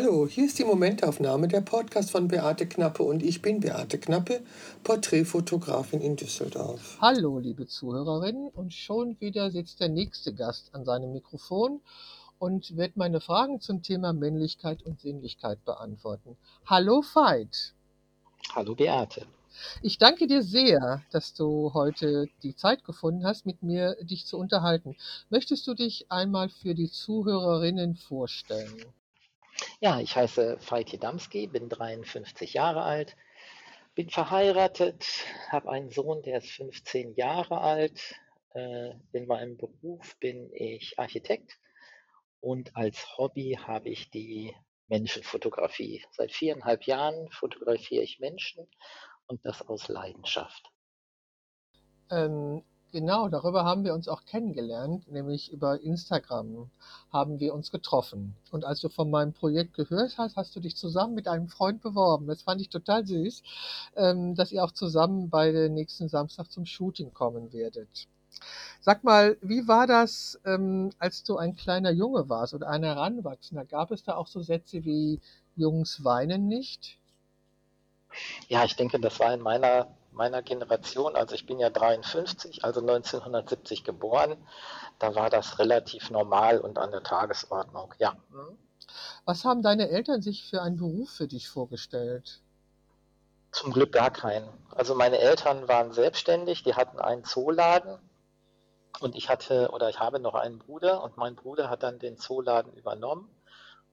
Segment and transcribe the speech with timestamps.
[0.00, 4.42] Hallo, hier ist die Momentaufnahme, der Podcast von Beate Knappe und ich bin Beate Knappe,
[4.84, 6.98] Porträtfotografin in Düsseldorf.
[7.00, 11.80] Hallo, liebe Zuhörerinnen, und schon wieder sitzt der nächste Gast an seinem Mikrofon
[12.38, 16.36] und wird meine Fragen zum Thema Männlichkeit und Sinnlichkeit beantworten.
[16.64, 17.74] Hallo Veit.
[18.54, 19.26] Hallo Beate.
[19.82, 24.38] Ich danke dir sehr, dass du heute die Zeit gefunden hast, mit mir dich zu
[24.38, 24.94] unterhalten.
[25.28, 28.84] Möchtest du dich einmal für die Zuhörerinnen vorstellen?
[29.80, 33.16] Ja, ich heiße Veit Damski, bin 53 Jahre alt,
[33.94, 35.06] bin verheiratet,
[35.50, 38.14] habe einen Sohn, der ist 15 Jahre alt.
[38.54, 41.58] Äh, in meinem Beruf bin ich Architekt
[42.40, 44.54] und als Hobby habe ich die
[44.88, 46.04] Menschenfotografie.
[46.12, 48.66] Seit viereinhalb Jahren fotografiere ich Menschen
[49.26, 50.70] und das aus Leidenschaft.
[52.10, 56.70] Ähm, Genau, darüber haben wir uns auch kennengelernt, nämlich über Instagram
[57.12, 58.34] haben wir uns getroffen.
[58.50, 61.82] Und als du von meinem Projekt gehört hast, hast du dich zusammen mit einem Freund
[61.82, 62.26] beworben.
[62.26, 63.42] Das fand ich total süß,
[63.96, 68.08] ähm, dass ihr auch zusammen bei der nächsten Samstag zum Shooting kommen werdet.
[68.80, 73.66] Sag mal, wie war das, ähm, als du ein kleiner Junge warst oder ein Heranwachsender?
[73.66, 75.20] Gab es da auch so Sätze wie
[75.56, 76.98] Jungs weinen nicht?
[78.48, 79.88] Ja, ich denke, das war in meiner
[80.18, 84.36] meiner Generation, also ich bin ja 53, also 1970 geboren,
[84.98, 88.14] da war das relativ normal und an der Tagesordnung, ja.
[88.30, 88.58] Mhm.
[89.24, 92.42] Was haben deine Eltern sich für einen Beruf für dich vorgestellt?
[93.52, 94.48] Zum Glück gar keinen.
[94.74, 97.98] Also meine Eltern waren selbstständig, die hatten einen Zooladen
[99.00, 102.18] und ich hatte oder ich habe noch einen Bruder und mein Bruder hat dann den
[102.18, 103.30] Zooladen übernommen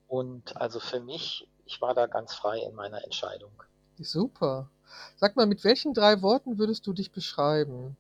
[0.07, 3.51] und also für mich, ich war da ganz frei in meiner Entscheidung.
[3.99, 4.69] Super.
[5.17, 7.97] Sag mal, mit welchen drei Worten würdest du dich beschreiben?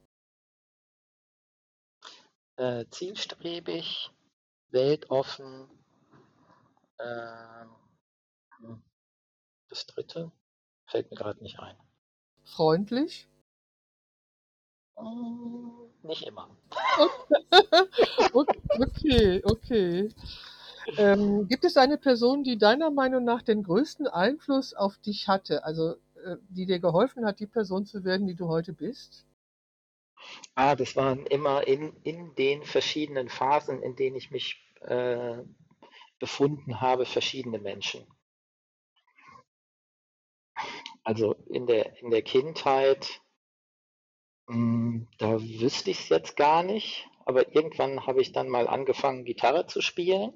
[2.57, 4.11] Äh, zielstrebig,
[4.71, 5.67] weltoffen,
[6.97, 7.65] äh,
[9.69, 10.31] das dritte
[10.85, 11.75] fällt mir gerade nicht ein.
[12.43, 13.27] Freundlich?
[14.97, 16.49] Hm, nicht immer.
[18.33, 20.09] okay, okay.
[20.97, 25.65] Ähm, gibt es eine Person, die deiner Meinung nach den größten Einfluss auf dich hatte?
[25.65, 25.95] Also
[26.49, 29.25] die dir geholfen hat, die Person zu werden, die du heute bist?
[30.55, 35.43] Ah, das waren immer in, in den verschiedenen Phasen, in denen ich mich äh,
[36.19, 38.05] befunden habe, verschiedene Menschen.
[41.03, 43.21] Also in der, in der Kindheit,
[44.47, 48.67] mh, hm, da wüsste ich es jetzt gar nicht, aber irgendwann habe ich dann mal
[48.67, 50.33] angefangen, Gitarre zu spielen.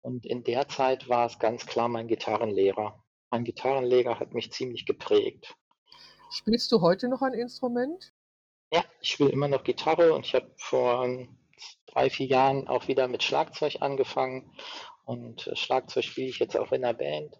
[0.00, 3.02] Und in der Zeit war es ganz klar mein Gitarrenlehrer.
[3.30, 5.54] Mein Gitarrenlehrer hat mich ziemlich geprägt.
[6.30, 8.12] Spielst du heute noch ein Instrument?
[8.72, 11.08] Ja, ich spiele immer noch Gitarre und ich habe vor
[11.86, 14.52] drei, vier Jahren auch wieder mit Schlagzeug angefangen.
[15.04, 17.34] Und äh, Schlagzeug spiele ich jetzt auch in der Band.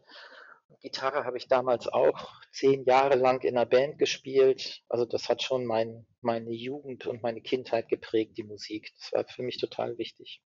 [0.80, 4.82] Gitarre habe ich damals auch zehn Jahre lang in der Band gespielt.
[4.88, 8.92] Also das hat schon mein, meine Jugend und meine Kindheit geprägt, die Musik.
[8.98, 10.40] Das war für mich total wichtig.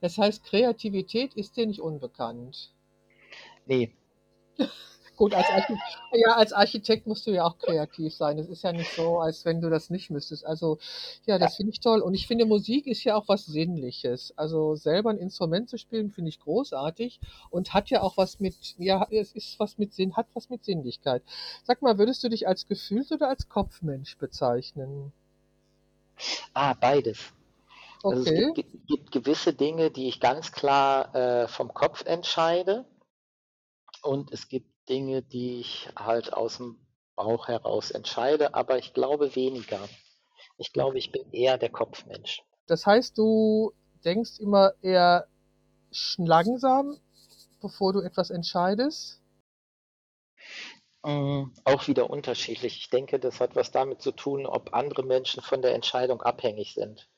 [0.00, 2.74] Das heißt, Kreativität ist dir nicht unbekannt.
[3.66, 3.96] Nee,
[5.18, 8.38] Gut, als Architekt, ja, als Architekt musst du ja auch kreativ sein.
[8.38, 10.46] Es ist ja nicht so, als wenn du das nicht müsstest.
[10.46, 10.78] Also,
[11.26, 12.02] ja, das finde ich toll.
[12.02, 14.32] Und ich finde, Musik ist ja auch was Sinnliches.
[14.36, 17.18] Also selber ein Instrument zu spielen, finde ich großartig
[17.50, 20.64] und hat ja auch was mit, ja, es ist was mit Sinn, hat was mit
[20.64, 21.24] Sinnlichkeit.
[21.64, 25.12] Sag mal, würdest du dich als Gefühls- oder als Kopfmensch bezeichnen?
[26.54, 27.32] Ah, beides.
[28.04, 32.84] Also es gibt, gibt gewisse Dinge, die ich ganz klar äh, vom Kopf entscheide
[34.02, 36.78] und es gibt Dinge, die ich halt aus dem
[37.16, 39.80] Bauch heraus entscheide, aber ich glaube weniger.
[40.56, 42.42] Ich glaube, ich bin eher der Kopfmensch.
[42.66, 43.72] Das heißt, du
[44.04, 45.26] denkst immer eher
[46.16, 46.98] langsam,
[47.60, 49.20] bevor du etwas entscheidest?
[51.02, 52.76] Mm, auch wieder unterschiedlich.
[52.76, 56.74] Ich denke, das hat was damit zu tun, ob andere Menschen von der Entscheidung abhängig
[56.74, 57.08] sind.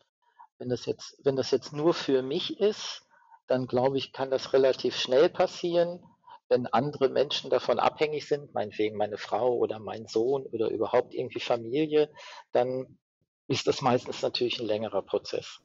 [0.59, 3.03] Wenn das jetzt, wenn das jetzt nur für mich ist,
[3.47, 6.03] dann glaube ich, kann das relativ schnell passieren
[6.51, 11.41] wenn andere Menschen davon abhängig sind, meinetwegen meine Frau oder mein Sohn oder überhaupt irgendwie
[11.41, 12.11] Familie,
[12.53, 12.99] dann
[13.47, 15.61] ist das meistens natürlich ein längerer Prozess.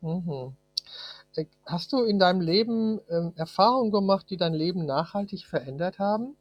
[0.00, 0.56] Mhm.
[1.36, 6.36] Äh, hast du in deinem Leben ähm, Erfahrungen gemacht, die dein Leben nachhaltig verändert haben?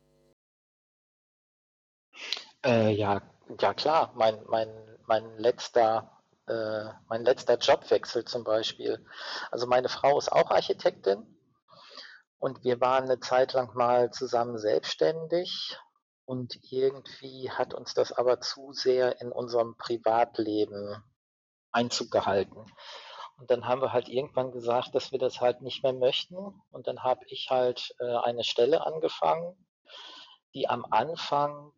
[2.66, 3.22] Äh, ja,
[3.60, 4.14] ja klar.
[4.16, 4.70] Mein, mein,
[5.06, 9.06] mein letzter äh, mein letzter Jobwechsel zum Beispiel.
[9.52, 11.26] Also meine Frau ist auch Architektin
[12.42, 15.78] und wir waren eine Zeit lang mal zusammen selbstständig
[16.26, 21.04] und irgendwie hat uns das aber zu sehr in unserem Privatleben
[21.72, 22.66] Einzug gehalten.
[23.38, 26.36] Und dann haben wir halt irgendwann gesagt, dass wir das halt nicht mehr möchten.
[26.72, 29.56] Und dann habe ich halt äh, eine Stelle angefangen,
[30.56, 31.74] die am Anfang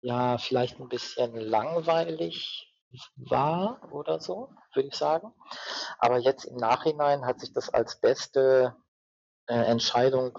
[0.00, 2.74] ja vielleicht ein bisschen langweilig
[3.16, 5.34] war oder so, würde ich sagen.
[5.98, 8.74] Aber jetzt im Nachhinein hat sich das als beste
[9.46, 10.38] äh, Entscheidung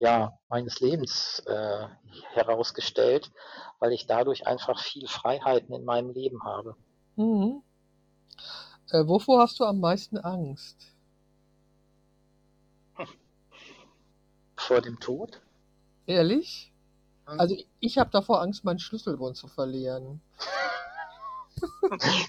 [0.00, 1.86] ja, meines Lebens äh,
[2.32, 3.30] herausgestellt,
[3.78, 6.76] weil ich dadurch einfach viel Freiheiten in meinem Leben habe.
[7.16, 7.62] Mhm.
[8.90, 10.92] Äh, wovor hast du am meisten Angst?
[14.56, 15.40] Vor dem Tod?
[16.06, 16.72] Ehrlich?
[17.26, 20.20] Also ich habe davor Angst, meinen Schlüsselbund zu verlieren.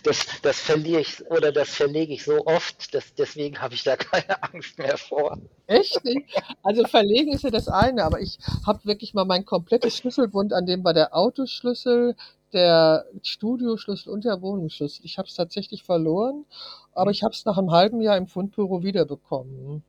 [0.04, 3.95] Das, das verliere ich oder das verlege ich so oft, dass, deswegen habe ich da
[3.95, 5.38] keine Angst mehr vor.
[5.68, 6.30] Echt nicht?
[6.62, 10.66] Also verlegen ist ja das eine, aber ich habe wirklich mal mein komplettes Schlüsselbund, an
[10.66, 12.16] dem war der Autoschlüssel,
[12.54, 15.06] der Studioschlüssel und der Wohnungsschlüssel.
[15.06, 16.45] Ich habe es tatsächlich verloren,
[16.94, 19.83] aber ich habe es nach einem halben Jahr im Fundbüro wiederbekommen.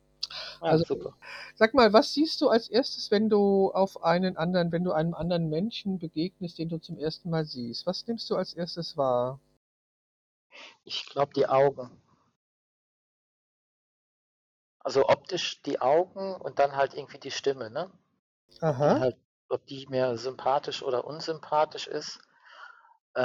[0.61, 1.13] Ja, Also super.
[1.55, 5.13] sag mal, was siehst du als erstes, wenn du auf einen anderen, wenn du einem
[5.13, 7.85] anderen Menschen begegnest, den du zum ersten Mal siehst?
[7.87, 9.39] Was nimmst du als erstes wahr?
[10.85, 12.01] Ich glaube, die Augen.
[14.79, 17.91] Also optisch die Augen und dann halt irgendwie die Stimme, ne?
[18.61, 18.99] Aha.
[18.99, 19.15] halt,
[19.49, 22.19] ob die mir sympathisch oder unsympathisch ist,
[23.15, 23.21] äh,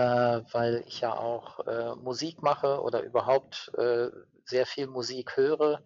[0.52, 4.10] weil ich ja auch äh, Musik mache oder überhaupt äh,
[4.44, 5.82] sehr viel Musik höre.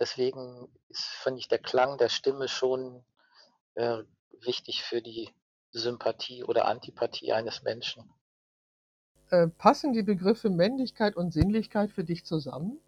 [0.00, 3.04] Deswegen ist, finde ich, der Klang der Stimme schon
[3.74, 4.02] äh,
[4.40, 5.30] wichtig für die
[5.72, 8.12] Sympathie oder Antipathie eines Menschen.
[9.30, 12.80] Äh, passen die Begriffe Männlichkeit und Sinnlichkeit für dich zusammen?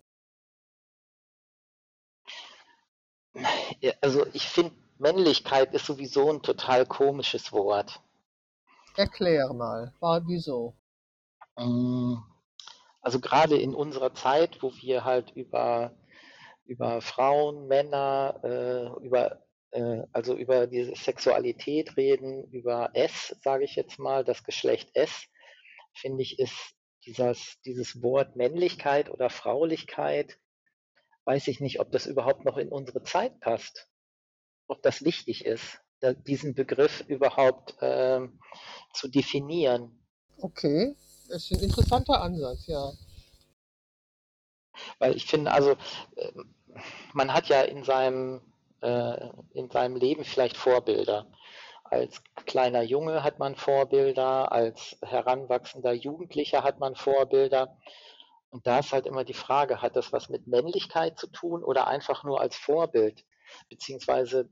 [3.80, 8.00] Ja, also ich finde, Männlichkeit ist sowieso ein total komisches Wort.
[8.96, 10.74] Erklär mal, war wieso?
[11.56, 12.16] Mm,
[13.02, 15.92] Also gerade in unserer Zeit, wo wir halt über,
[16.72, 23.76] über Frauen, Männer, äh, über, äh, also über diese Sexualität reden, über S, sage ich
[23.76, 25.26] jetzt mal, das Geschlecht S,
[25.92, 26.56] finde ich, ist
[27.04, 30.38] dieses, dieses Wort Männlichkeit oder Fraulichkeit,
[31.26, 33.86] weiß ich nicht, ob das überhaupt noch in unsere Zeit passt,
[34.66, 38.40] ob das wichtig ist, da, diesen Begriff überhaupt ähm,
[38.94, 40.02] zu definieren.
[40.38, 40.96] Okay,
[41.28, 42.92] das ist ein interessanter Ansatz, ja.
[44.98, 45.76] Weil ich finde, also
[46.16, 46.54] ähm,
[47.12, 48.40] man hat ja in seinem,
[48.80, 51.26] äh, in seinem Leben vielleicht Vorbilder.
[51.84, 57.76] Als kleiner Junge hat man Vorbilder, als heranwachsender Jugendlicher hat man Vorbilder.
[58.50, 61.86] Und da ist halt immer die Frage, hat das was mit Männlichkeit zu tun oder
[61.88, 63.24] einfach nur als Vorbild?
[63.68, 64.48] Beziehungsweise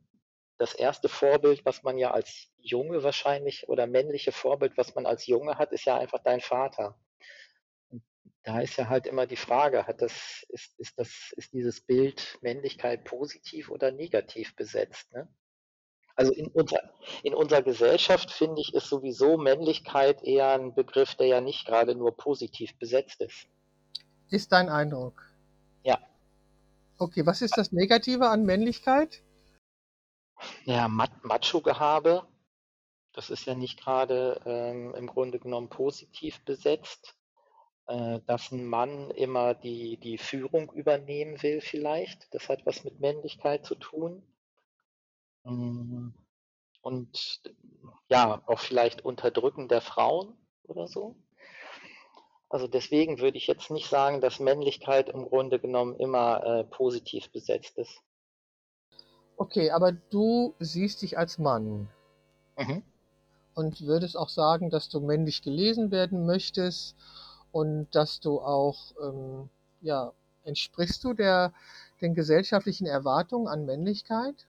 [0.58, 5.26] das erste Vorbild, was man ja als Junge wahrscheinlich oder männliche Vorbild, was man als
[5.26, 6.94] Junge hat, ist ja einfach dein Vater.
[8.42, 12.38] Da ist ja halt immer die Frage, hat das, ist, ist das, ist dieses Bild
[12.40, 15.28] Männlichkeit positiv oder negativ besetzt, ne?
[16.16, 16.82] Also in unserer,
[17.22, 21.94] in unserer Gesellschaft finde ich, ist sowieso Männlichkeit eher ein Begriff, der ja nicht gerade
[21.94, 23.46] nur positiv besetzt ist.
[24.28, 25.22] Ist dein Eindruck.
[25.82, 25.98] Ja,
[27.00, 29.22] Okay, was ist das Negative an Männlichkeit?
[30.64, 32.28] ja, Macho-Gehabe,
[33.14, 37.16] das ist ja nicht gerade ähm, im Grunde genommen positiv besetzt.
[37.90, 42.32] Äh, dass ein Mann immer die, die Führung übernehmen will, vielleicht.
[42.32, 44.22] Das hat was mit Männlichkeit zu tun.
[45.44, 46.10] Mm,
[46.82, 47.42] Und
[48.08, 50.36] ja, auch vielleicht Unterdrücken der Frauen
[50.68, 51.16] oder so.
[52.48, 57.32] Also deswegen würde ich jetzt nicht sagen, dass Männlichkeit im Grunde genommen immer äh, positiv
[57.32, 58.00] besetzt ist.
[59.36, 61.88] Okay, aber du siehst dich als Mann
[62.56, 62.84] Mhm.
[63.56, 66.94] und würdest auch sagen, dass du männlich gelesen werden möchtest
[67.52, 70.12] und dass du auch, ähm, ja,
[70.44, 71.52] entsprichst du der,
[72.00, 74.46] den gesellschaftlichen Erwartungen an Männlichkeit?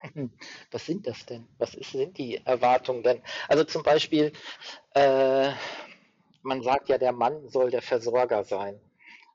[0.70, 1.46] Was sind das denn?
[1.58, 3.22] Was ist, sind die Erwartungen denn?
[3.48, 4.32] Also zum Beispiel,
[4.94, 5.52] äh,
[6.42, 8.80] man sagt ja, der Mann soll der Versorger sein.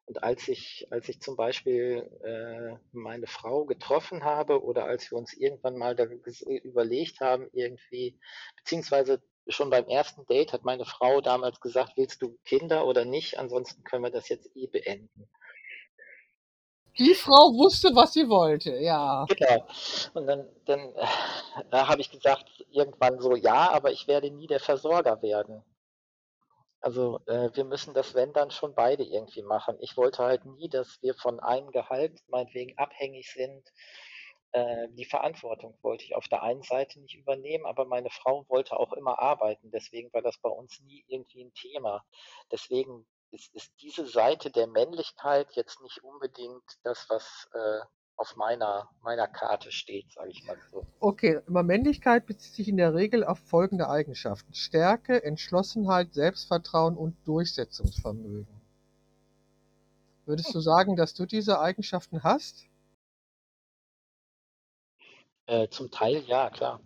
[0.07, 5.17] Und als ich, als ich zum Beispiel äh, meine Frau getroffen habe oder als wir
[5.17, 5.95] uns irgendwann mal
[6.63, 8.19] überlegt haben, irgendwie,
[8.55, 13.37] beziehungsweise schon beim ersten Date hat meine Frau damals gesagt, willst du Kinder oder nicht?
[13.37, 15.29] Ansonsten können wir das jetzt eh beenden.
[16.97, 19.25] Die Frau wusste, was sie wollte, ja.
[19.27, 19.67] Genau.
[20.13, 21.05] Und dann, dann äh,
[21.71, 25.61] habe ich gesagt, irgendwann so, ja, aber ich werde nie der Versorger werden.
[26.79, 29.75] Also äh, wir müssen das, wenn dann schon beide irgendwie machen.
[29.79, 33.73] Ich wollte halt nie, dass wir von einem Gehalt meinetwegen abhängig sind.
[34.55, 38.79] Äh, die Verantwortung wollte ich auf der einen Seite nicht übernehmen, aber meine Frau wollte
[38.79, 39.69] auch immer arbeiten.
[39.69, 42.05] Deswegen war das bei uns nie irgendwie ein Thema.
[42.49, 47.85] Deswegen ist, ist diese Seite der Männlichkeit jetzt nicht unbedingt das, was äh,
[48.15, 50.87] auf meiner, meiner Karte steht, sage ich mal so.
[51.01, 54.53] Okay, aber Männlichkeit bezieht sich in der Regel auf folgende Eigenschaften.
[54.53, 58.47] Stärke, Entschlossenheit, Selbstvertrauen und Durchsetzungsvermögen.
[60.25, 62.69] Würdest du sagen, dass du diese Eigenschaften hast?
[65.47, 66.79] Äh, zum Teil ja, klar.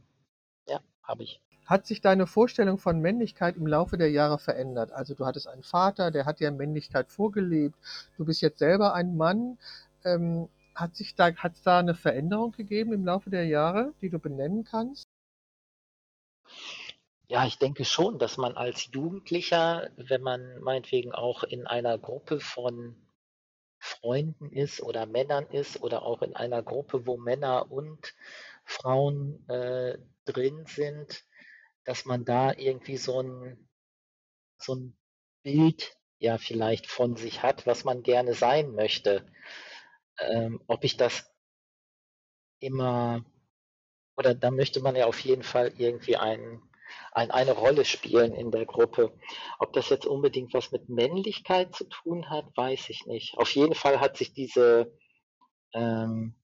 [0.67, 1.41] Ja, habe ich.
[1.65, 4.91] Hat sich deine Vorstellung von Männlichkeit im Laufe der Jahre verändert?
[4.91, 7.75] Also du hattest einen Vater, der hat dir Männlichkeit vorgelebt.
[8.17, 9.59] Du bist jetzt selber ein Mann.
[10.03, 14.09] Ähm, hat sich da, hat es da eine Veränderung gegeben im Laufe der Jahre, die
[14.09, 15.07] du benennen kannst?
[17.27, 22.39] Ja, ich denke schon, dass man als Jugendlicher, wenn man meinetwegen auch in einer Gruppe
[22.39, 22.95] von
[23.77, 28.15] Freunden ist oder Männern ist oder auch in einer Gruppe, wo Männer und
[28.69, 31.25] Frauen äh, drin sind,
[31.85, 33.67] dass man da irgendwie so ein,
[34.59, 34.97] so ein
[35.41, 39.25] Bild ja vielleicht von sich hat, was man gerne sein möchte.
[40.19, 41.33] Ähm, ob ich das
[42.59, 43.25] immer,
[44.15, 46.61] oder da möchte man ja auf jeden Fall irgendwie ein,
[47.11, 49.17] ein, eine Rolle spielen in der Gruppe.
[49.57, 53.35] Ob das jetzt unbedingt was mit Männlichkeit zu tun hat, weiß ich nicht.
[53.37, 54.95] Auf jeden Fall hat sich diese,
[55.73, 56.38] ähm,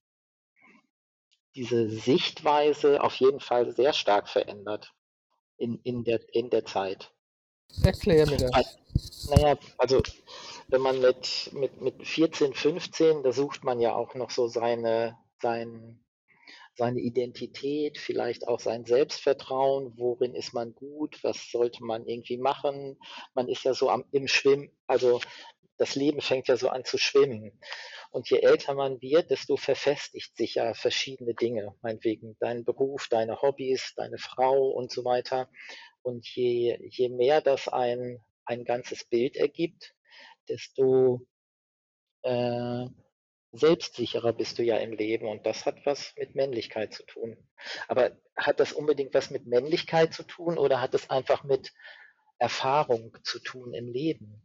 [1.56, 4.94] diese Sichtweise auf jeden Fall sehr stark verändert
[5.58, 7.12] in, in, der, in der Zeit.
[7.84, 8.78] Erklär mir das.
[9.30, 10.02] Naja, also
[10.68, 15.18] wenn man mit, mit, mit 14, 15, da sucht man ja auch noch so seine,
[15.42, 16.04] sein,
[16.76, 22.98] seine Identität, vielleicht auch sein Selbstvertrauen, worin ist man gut, was sollte man irgendwie machen.
[23.34, 25.20] Man ist ja so am, im Schwimmen, also
[25.78, 27.60] das Leben fängt ja so an zu schwimmen.
[28.12, 33.42] Und je älter man wird, desto verfestigt sich ja verschiedene Dinge, meinetwegen dein Beruf, deine
[33.42, 35.50] Hobbys, deine Frau und so weiter.
[36.02, 39.96] Und je, je mehr das ein, ein ganzes Bild ergibt,
[40.48, 41.26] desto
[42.22, 42.86] äh,
[43.52, 47.38] selbstsicherer bist du ja im Leben und das hat was mit Männlichkeit zu tun.
[47.88, 51.74] Aber hat das unbedingt was mit Männlichkeit zu tun oder hat es einfach mit
[52.38, 54.45] Erfahrung zu tun im Leben?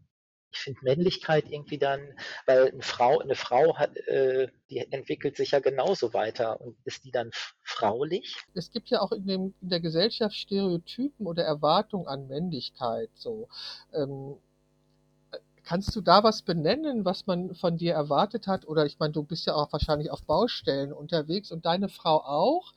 [0.53, 2.01] Ich finde Männlichkeit irgendwie dann,
[2.47, 7.05] weil eine Frau, eine Frau hat, äh, die entwickelt sich ja genauso weiter und ist
[7.05, 7.31] die dann
[7.63, 8.37] fraulich?
[8.55, 13.11] Es gibt ja auch in, dem, in der Gesellschaft Stereotypen oder Erwartungen an Männlichkeit.
[13.15, 13.49] So.
[13.93, 14.37] Ähm,
[15.71, 18.67] kannst du da was benennen, was man von dir erwartet hat?
[18.67, 22.73] Oder ich meine, du bist ja auch wahrscheinlich auf Baustellen unterwegs und deine Frau auch.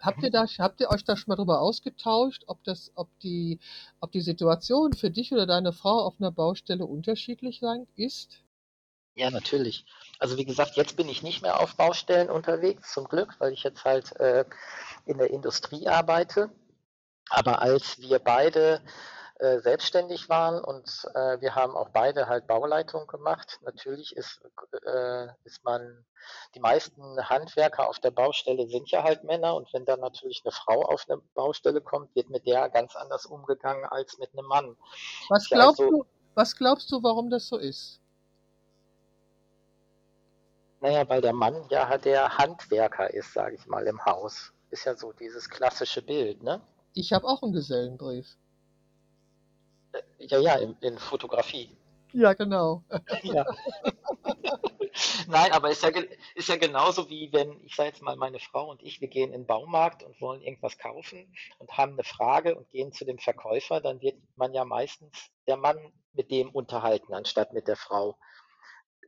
[0.00, 3.58] Habt ihr, da, habt ihr euch da schon mal drüber ausgetauscht, ob, das, ob, die,
[4.00, 8.42] ob die Situation für dich oder deine Frau auf einer Baustelle unterschiedlich sein ist?
[9.14, 9.86] Ja, natürlich.
[10.18, 13.62] Also wie gesagt, jetzt bin ich nicht mehr auf Baustellen unterwegs, zum Glück, weil ich
[13.62, 14.44] jetzt halt äh,
[15.06, 16.50] in der Industrie arbeite.
[17.30, 18.82] Aber als wir beide
[19.38, 23.58] äh, selbstständig waren und äh, wir haben auch beide halt Bauleitung gemacht.
[23.62, 24.40] Natürlich ist,
[24.86, 26.06] äh, ist man,
[26.54, 30.52] die meisten Handwerker auf der Baustelle sind ja halt Männer und wenn dann natürlich eine
[30.52, 34.74] Frau auf eine Baustelle kommt, wird mit der ganz anders umgegangen als mit einem Mann.
[35.28, 38.00] Was glaubst also, du, was glaubst du, warum das so ist?
[40.80, 44.54] Naja, weil der Mann ja der Handwerker ist, sage ich mal, im Haus.
[44.70, 46.62] Ist ja so dieses klassische Bild, ne?
[46.94, 48.36] Ich habe auch einen Gesellenbrief.
[50.18, 51.70] Ja, ja, in, in Fotografie.
[52.12, 52.82] Ja, genau.
[53.22, 53.44] Ja.
[55.28, 55.90] Nein, aber ist ja,
[56.34, 59.32] ist ja genauso wie wenn, ich sage jetzt mal, meine Frau und ich, wir gehen
[59.32, 63.18] in den Baumarkt und wollen irgendwas kaufen und haben eine Frage und gehen zu dem
[63.18, 65.76] Verkäufer, dann wird man ja meistens der Mann
[66.14, 68.16] mit dem unterhalten, anstatt mit der Frau.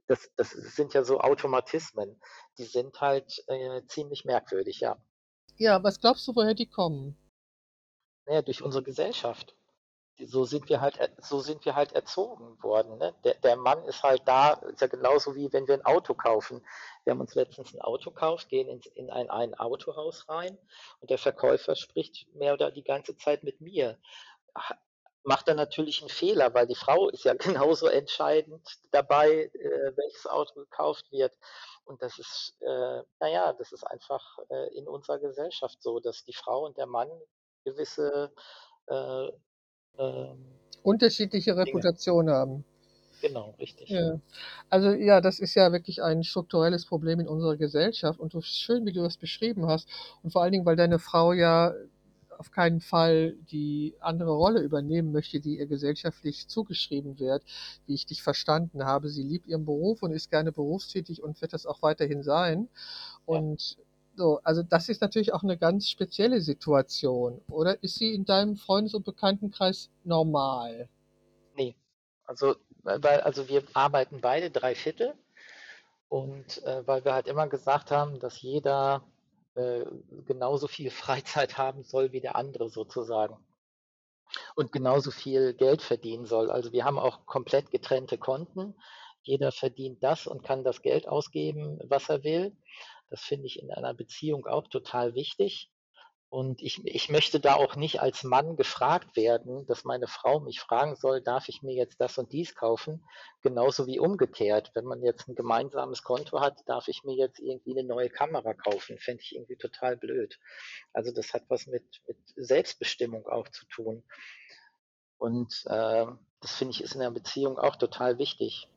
[0.08, 2.20] Das, das sind ja so Automatismen,
[2.58, 4.98] die sind halt äh, ziemlich merkwürdig, ja.
[5.56, 7.16] Ja, was glaubst du, woher die kommen?
[8.26, 9.56] Naja, durch unsere Gesellschaft
[10.26, 12.98] so sind wir halt, so sind wir halt erzogen worden.
[12.98, 13.14] Ne?
[13.24, 16.64] Der, der Mann ist halt da, ist ja genauso wie wenn wir ein Auto kaufen.
[17.04, 20.58] Wir haben uns letztens ein Auto gekauft, gehen ins, in ein, ein Autohaus rein
[21.00, 23.98] und der Verkäufer spricht mehr oder die ganze Zeit mit mir.
[25.22, 30.26] Macht er natürlich einen Fehler, weil die Frau ist ja genauso entscheidend dabei, äh, welches
[30.26, 31.36] Auto gekauft wird.
[31.84, 36.34] Und das ist, äh, naja, das ist einfach äh, in unserer Gesellschaft so, dass die
[36.34, 37.10] Frau und der Mann
[37.64, 38.32] gewisse
[38.86, 39.28] äh,
[40.82, 42.64] unterschiedliche Reputation haben.
[43.20, 43.88] Genau, richtig.
[43.88, 44.20] Ja.
[44.70, 48.86] Also ja, das ist ja wirklich ein strukturelles Problem in unserer Gesellschaft und so schön,
[48.86, 49.88] wie du das beschrieben hast.
[50.22, 51.74] Und vor allen Dingen, weil deine Frau ja
[52.38, 57.42] auf keinen Fall die andere Rolle übernehmen möchte, die ihr gesellschaftlich zugeschrieben wird,
[57.86, 59.08] wie ich dich verstanden habe.
[59.08, 62.68] Sie liebt ihren Beruf und ist gerne berufstätig und wird das auch weiterhin sein.
[63.26, 63.84] Und ja.
[64.18, 67.80] So, also das ist natürlich auch eine ganz spezielle Situation, oder?
[67.84, 70.88] Ist sie in deinem Freundes- und Bekanntenkreis normal?
[71.54, 71.76] Nee.
[72.24, 75.14] Also weil also wir arbeiten beide drei Viertel
[76.08, 79.04] und äh, weil wir halt immer gesagt haben, dass jeder
[79.54, 79.84] äh,
[80.26, 83.36] genauso viel Freizeit haben soll wie der andere sozusagen
[84.56, 86.50] und genauso viel Geld verdienen soll.
[86.50, 88.74] Also wir haben auch komplett getrennte Konten.
[89.22, 92.56] Jeder verdient das und kann das Geld ausgeben, was er will.
[93.10, 95.70] Das finde ich in einer Beziehung auch total wichtig.
[96.30, 100.60] Und ich, ich möchte da auch nicht als Mann gefragt werden, dass meine Frau mich
[100.60, 103.02] fragen soll, darf ich mir jetzt das und dies kaufen?
[103.40, 104.70] Genauso wie umgekehrt.
[104.74, 108.52] Wenn man jetzt ein gemeinsames Konto hat, darf ich mir jetzt irgendwie eine neue Kamera
[108.52, 108.98] kaufen?
[108.98, 110.38] Fände ich irgendwie total blöd.
[110.92, 114.04] Also das hat was mit, mit Selbstbestimmung auch zu tun.
[115.16, 116.06] Und äh,
[116.40, 118.68] das finde ich ist in der Beziehung auch total wichtig.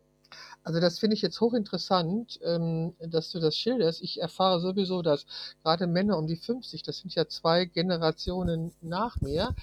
[0.64, 4.02] Also das finde ich jetzt hochinteressant, ähm, dass du das schilderst.
[4.02, 5.26] Ich erfahre sowieso, dass
[5.64, 9.56] gerade Männer um die 50, das sind ja zwei Generationen nach mir,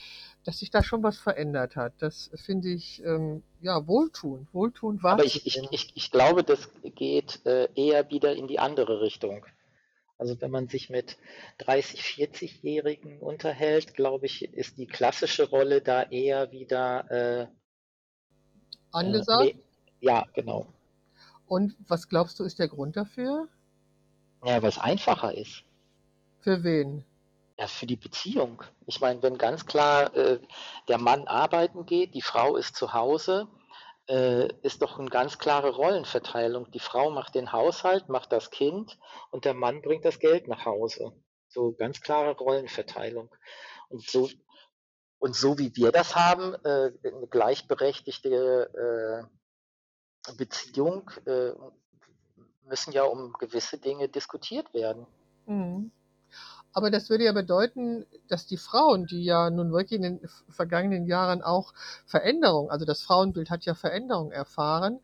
[0.44, 1.92] dass sich da schon was verändert hat.
[1.98, 7.44] Das finde ich ähm, ja wohltuend, wohltuend Aber ich, ich, ich, ich glaube, das geht
[7.46, 9.46] äh, eher wieder in die andere Richtung.
[10.18, 11.16] Also wenn man sich mit
[11.58, 17.46] 30, 40-Jährigen unterhält, glaube ich, ist die klassische Rolle da eher wieder äh,
[18.90, 19.54] angesagt.
[19.54, 19.67] Äh,
[20.00, 20.66] ja, genau.
[21.46, 23.48] Und was glaubst du, ist der Grund dafür?
[24.44, 25.64] Ja, weil es einfacher ist.
[26.40, 27.04] Für wen?
[27.58, 28.62] Ja, für die Beziehung.
[28.86, 30.38] Ich meine, wenn ganz klar äh,
[30.86, 33.48] der Mann arbeiten geht, die Frau ist zu Hause,
[34.08, 36.70] äh, ist doch eine ganz klare Rollenverteilung.
[36.70, 38.98] Die Frau macht den Haushalt, macht das Kind
[39.30, 41.12] und der Mann bringt das Geld nach Hause.
[41.48, 43.28] So ganz klare Rollenverteilung.
[43.88, 44.28] Und so,
[45.18, 49.37] und so wie wir das haben, äh, eine gleichberechtigte äh,
[50.36, 51.52] Beziehung äh,
[52.68, 55.06] müssen ja um gewisse Dinge diskutiert werden.
[55.46, 55.90] Mhm.
[56.72, 61.06] Aber das würde ja bedeuten, dass die Frauen, die ja nun wirklich in den vergangenen
[61.06, 61.72] Jahren auch
[62.04, 65.00] Veränderung, also das Frauenbild hat ja Veränderung erfahren,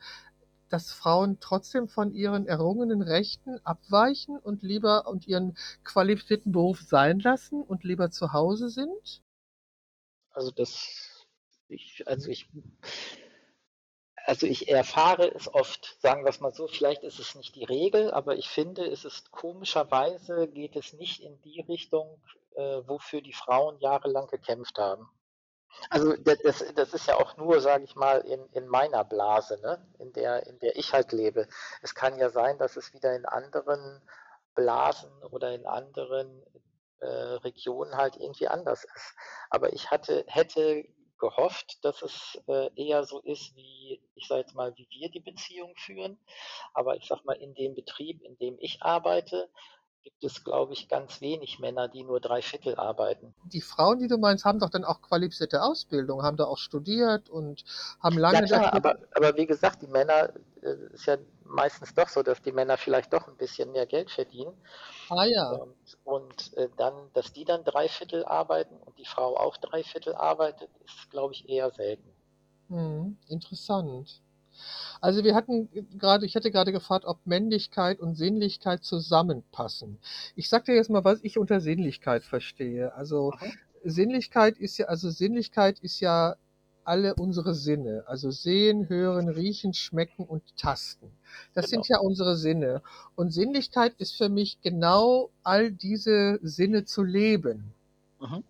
[0.69, 7.21] dass Frauen trotzdem von ihren errungenen Rechten abweichen und lieber und ihren qualifizierten Beruf sein
[7.21, 9.23] lassen und lieber zu Hause sind?
[10.31, 11.27] Also das,
[11.69, 12.49] ich, also ich
[14.27, 17.65] also ich erfahre es oft, sagen wir es mal so, vielleicht ist es nicht die
[17.65, 22.23] Regel, aber ich finde, es ist komischerweise geht es nicht in die Richtung,
[22.55, 25.09] äh, wofür die Frauen jahrelang gekämpft haben.
[25.91, 29.85] Also das, das ist ja auch nur, sage ich mal, in, in meiner Blase, ne?
[29.99, 31.49] in, der, in der ich halt lebe.
[31.83, 34.01] Es kann ja sein, dass es wieder in anderen
[34.55, 36.43] Blasen oder in anderen
[37.01, 39.15] äh, Regionen halt irgendwie anders ist.
[39.51, 40.87] Aber ich hatte, hätte
[41.19, 45.21] gehofft, dass es äh, eher so ist, wie, ich sage jetzt mal, wie wir die
[45.21, 46.19] Beziehung führen.
[46.73, 49.49] Aber ich sage mal, in dem Betrieb, in dem ich arbeite,
[50.05, 53.35] gibt es, glaube ich, ganz wenig Männer, die nur drei Viertel arbeiten.
[53.45, 57.31] Die Frauen, die du meinst, haben doch dann auch qualifizierte Ausbildung, haben da auch studiert
[57.31, 57.65] und
[58.01, 58.41] haben lange.
[58.41, 60.31] Ja, klar, aber, aber wie gesagt, die Männer,
[60.63, 64.11] äh, ist ja meistens doch so, dass die Männer vielleicht doch ein bisschen mehr Geld
[64.11, 64.53] verdienen.
[65.09, 65.51] Ah ja.
[65.53, 69.83] Und, und äh, dann, dass die dann drei Viertel arbeiten und die Frau auch drei
[69.83, 72.09] Viertel arbeitet, ist, glaube ich, eher selten.
[72.69, 74.23] Hm, interessant.
[75.01, 79.99] Also wir hatten gerade, ich hatte gerade gefragt, ob Männlichkeit und Sinnlichkeit zusammenpassen.
[80.37, 82.95] Ich sag dir jetzt mal, was ich unter Sinnlichkeit verstehe.
[82.95, 83.53] Also okay.
[83.85, 86.37] Sinnlichkeit ist ja, also Sinnlichkeit ist ja
[86.85, 91.11] alle unsere Sinne, also sehen, hören, riechen, schmecken und tasten.
[91.55, 91.83] Das genau.
[91.83, 92.83] sind ja unsere Sinne.
[93.15, 97.73] Und Sinnlichkeit ist für mich genau all diese Sinne zu leben.
[98.21, 98.45] Mhm.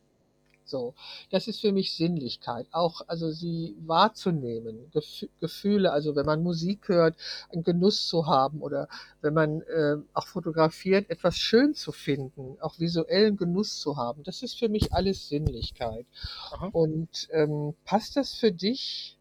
[0.66, 0.94] So,
[1.30, 6.88] das ist für mich Sinnlichkeit, auch also sie wahrzunehmen, Gef Gefühle, also wenn man Musik
[6.88, 7.16] hört,
[7.52, 8.88] einen Genuss zu haben oder
[9.20, 14.42] wenn man äh, auch fotografiert, etwas schön zu finden, auch visuellen Genuss zu haben, das
[14.42, 16.06] ist für mich alles Sinnlichkeit.
[16.52, 16.70] Aha.
[16.72, 19.18] Und ähm, passt das für dich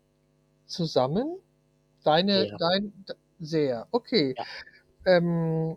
[0.66, 1.38] zusammen?
[2.06, 2.58] Deine, ja.
[2.58, 2.94] dein,
[3.40, 4.34] sehr, okay.
[4.38, 4.46] Ja.
[5.06, 5.76] Ähm,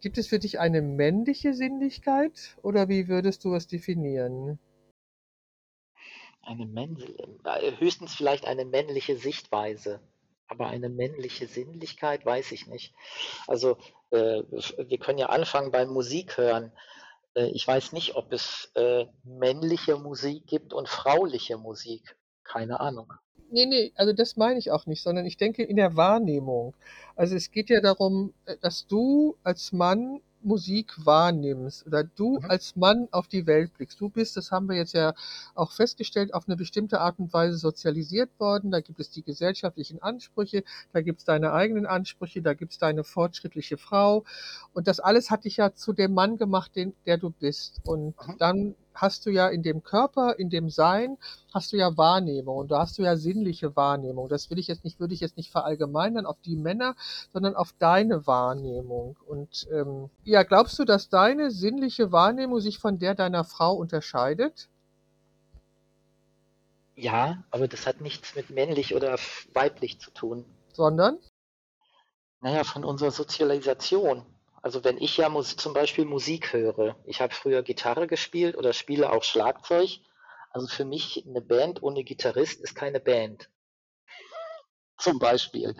[0.00, 4.58] gibt es für dich eine männliche Sinnlichkeit oder wie würdest du es definieren?
[6.48, 6.64] Eine
[7.44, 10.00] äh, höchstens vielleicht eine männliche Sichtweise,
[10.46, 12.94] aber eine männliche Sinnlichkeit weiß ich nicht.
[13.46, 13.76] Also
[14.10, 14.42] äh,
[14.78, 16.72] wir können ja anfangen beim Musik hören.
[17.34, 22.16] Äh, ich weiß nicht, ob es äh, männliche Musik gibt und frauliche Musik.
[22.44, 23.12] Keine Ahnung.
[23.50, 26.74] Nee, nee, also das meine ich auch nicht, sondern ich denke in der Wahrnehmung.
[27.14, 32.50] Also es geht ja darum, äh, dass du als Mann Musik wahrnimmst oder du mhm.
[32.50, 34.00] als Mann auf die Welt blickst.
[34.00, 35.14] Du bist, das haben wir jetzt ja
[35.54, 38.70] auch festgestellt, auf eine bestimmte Art und Weise sozialisiert worden.
[38.70, 42.78] Da gibt es die gesellschaftlichen Ansprüche, da gibt es deine eigenen Ansprüche, da gibt es
[42.78, 44.24] deine fortschrittliche Frau.
[44.72, 47.80] Und das alles hat dich ja zu dem Mann gemacht, den, der du bist.
[47.84, 48.38] Und mhm.
[48.38, 51.18] dann hast du ja in dem Körper, in dem Sein,
[51.52, 54.28] hast du ja Wahrnehmung und da hast du ja sinnliche Wahrnehmung.
[54.28, 56.94] Das will ich jetzt nicht, würde ich jetzt nicht verallgemeinern auf die Männer,
[57.32, 59.16] sondern auf deine Wahrnehmung.
[59.26, 64.68] Und ähm, ja, glaubst du, dass deine sinnliche Wahrnehmung sich von der deiner Frau unterscheidet?
[66.96, 69.16] Ja, aber das hat nichts mit männlich oder
[69.54, 70.44] weiblich zu tun.
[70.72, 71.18] Sondern?
[72.40, 74.24] Naja, von unserer Sozialisation.
[74.68, 78.74] Also wenn ich ja Mus zum Beispiel Musik höre, ich habe früher Gitarre gespielt oder
[78.74, 79.88] spiele auch Schlagzeug.
[80.50, 83.48] Also für mich eine Band ohne Gitarrist ist keine Band.
[84.98, 85.74] Zum Beispiel.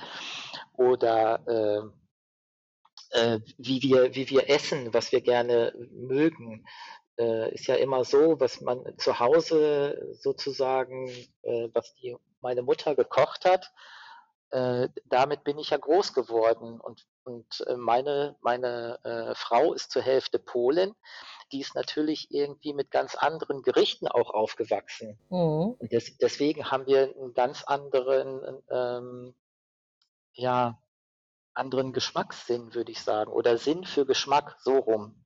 [0.73, 1.93] Oder
[3.13, 6.67] äh, äh, wie, wir, wie wir essen, was wir gerne mögen,
[7.19, 11.11] äh, ist ja immer so, was man zu Hause sozusagen,
[11.43, 13.71] äh, was die, meine Mutter gekocht hat,
[14.51, 19.91] äh, damit bin ich ja groß geworden und, und äh, meine, meine äh, Frau ist
[19.91, 20.95] zur Hälfte Polin.
[21.53, 25.19] Die ist natürlich irgendwie mit ganz anderen Gerichten auch aufgewachsen.
[25.29, 25.77] Mhm.
[25.79, 29.35] Und des, deswegen haben wir einen ganz anderen, ähm,
[30.33, 30.83] ja,
[31.53, 35.25] anderen Geschmackssinn, würde ich sagen, oder Sinn für Geschmack, so rum.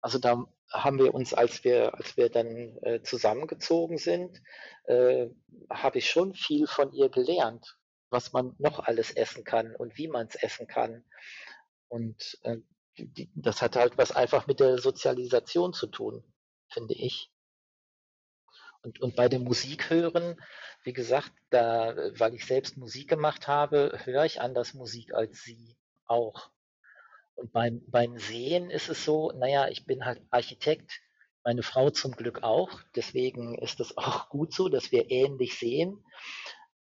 [0.00, 4.40] Also da haben wir uns, als wir, als wir dann äh, zusammengezogen sind,
[4.84, 5.28] äh,
[5.70, 7.76] habe ich schon viel von ihr gelernt
[8.14, 11.04] was man noch alles essen kann und wie man es essen kann.
[11.88, 12.58] Und äh,
[12.96, 16.24] die, das hat halt was einfach mit der Sozialisation zu tun,
[16.68, 17.30] finde ich.
[18.82, 20.40] Und, und bei dem Musikhören,
[20.84, 25.76] wie gesagt, da, weil ich selbst Musik gemacht habe, höre ich anders Musik als sie
[26.06, 26.50] auch.
[27.34, 31.00] Und beim, beim Sehen ist es so, naja, ich bin halt Architekt,
[31.44, 32.80] meine Frau zum Glück auch.
[32.94, 36.04] Deswegen ist es auch gut so, dass wir ähnlich sehen.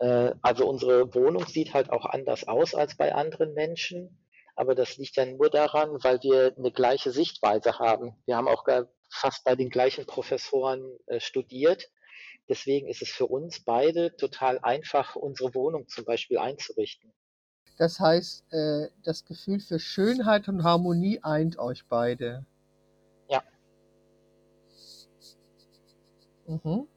[0.03, 4.19] Äh, also unsere Wohnung sieht halt auch anders aus als bei anderen Menschen.
[4.55, 8.21] Aber das liegt ja nur daran, weil wir eine gleiche Sichtweise haben.
[8.25, 8.65] Wir haben auch
[9.09, 11.89] fast bei den gleichen Professoren äh, studiert.
[12.49, 17.13] Deswegen ist es für uns beide total einfach, unsere Wohnung zum Beispiel einzurichten.
[17.77, 22.45] Das heißt, äh, das Gefühl für Schönheit und Harmonie eint euch beide.
[23.29, 23.41] Ja.
[26.45, 26.89] Mhm.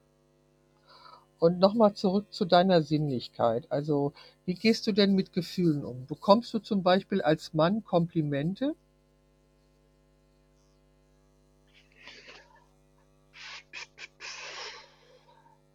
[1.38, 3.70] Und nochmal zurück zu deiner Sinnlichkeit.
[3.70, 4.12] Also,
[4.46, 6.06] wie gehst du denn mit Gefühlen um?
[6.06, 8.74] Bekommst du zum Beispiel als Mann Komplimente?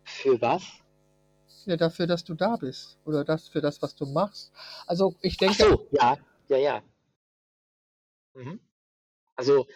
[0.04, 0.64] Für was?
[1.66, 2.98] Ja, dafür, dass du da bist.
[3.06, 4.52] Oder das für das, was du machst.
[4.88, 5.64] Also, ich denke.
[5.64, 6.82] Ach so, ja, ja, ja.
[8.34, 8.60] Mhm.
[9.36, 9.68] Also,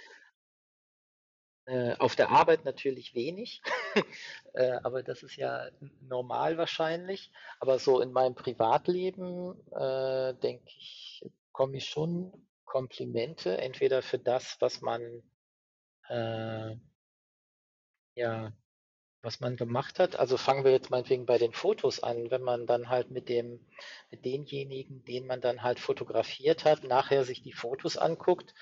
[1.65, 3.61] äh, auf der Arbeit natürlich wenig,
[4.53, 5.67] äh, aber das ist ja
[6.01, 7.31] normal wahrscheinlich.
[7.59, 12.31] Aber so in meinem Privatleben, äh, denke ich, komme ich schon
[12.65, 15.23] Komplimente, entweder für das, was man
[16.09, 16.75] äh,
[18.15, 18.53] ja,
[19.21, 20.17] was man gemacht hat.
[20.17, 23.59] Also fangen wir jetzt meinetwegen bei den Fotos an, wenn man dann halt mit dem,
[24.11, 28.53] mit denjenigen, den man dann halt fotografiert hat, nachher sich die Fotos anguckt,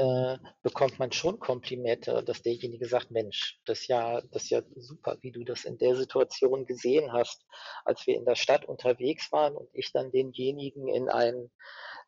[0.00, 4.62] äh, bekommt man schon Komplimente, dass derjenige sagt, Mensch, das ist ja, das ist ja
[4.76, 7.44] super, wie du das in der Situation gesehen hast,
[7.84, 11.50] als wir in der Stadt unterwegs waren und ich dann denjenigen in einen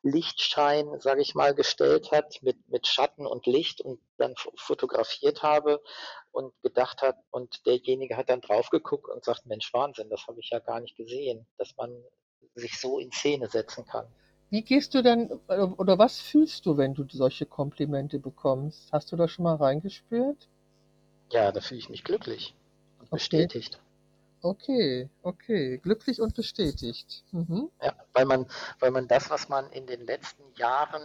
[0.03, 5.83] Lichtschein, sage ich mal, gestellt hat mit, mit Schatten und Licht und dann fotografiert habe
[6.31, 10.41] und gedacht hat und derjenige hat dann drauf geguckt und sagt, Mensch, Wahnsinn, das habe
[10.41, 11.95] ich ja gar nicht gesehen, dass man
[12.55, 14.07] sich so in Szene setzen kann.
[14.53, 18.93] Wie gehst du denn oder was fühlst du, wenn du solche Komplimente bekommst?
[18.93, 20.47] Hast du da schon mal reingespürt?
[21.31, 22.55] Ja, da fühle ich mich glücklich
[22.99, 23.17] und okay.
[23.17, 23.81] bestätigt.
[24.43, 27.25] Okay, okay, glücklich und bestätigt.
[27.33, 27.71] Mhm.
[27.81, 28.47] Ja, weil man,
[28.79, 31.03] weil man das, was man in den letzten Jahren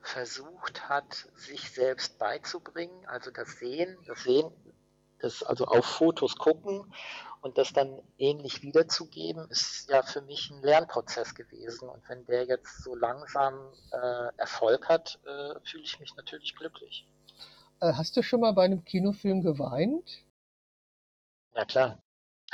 [0.00, 4.52] versucht hat, sich selbst beizubringen, also das Sehen, das Sehen,
[5.22, 6.92] das also auf Fotos gucken
[7.40, 11.88] und das dann ähnlich wiederzugeben, ist ja für mich ein Lernprozess gewesen.
[11.88, 17.06] Und wenn der jetzt so langsam äh, Erfolg hat, äh, fühle ich mich natürlich glücklich.
[17.80, 20.24] Äh, hast du schon mal bei einem Kinofilm geweint?
[21.54, 21.98] Ja klar.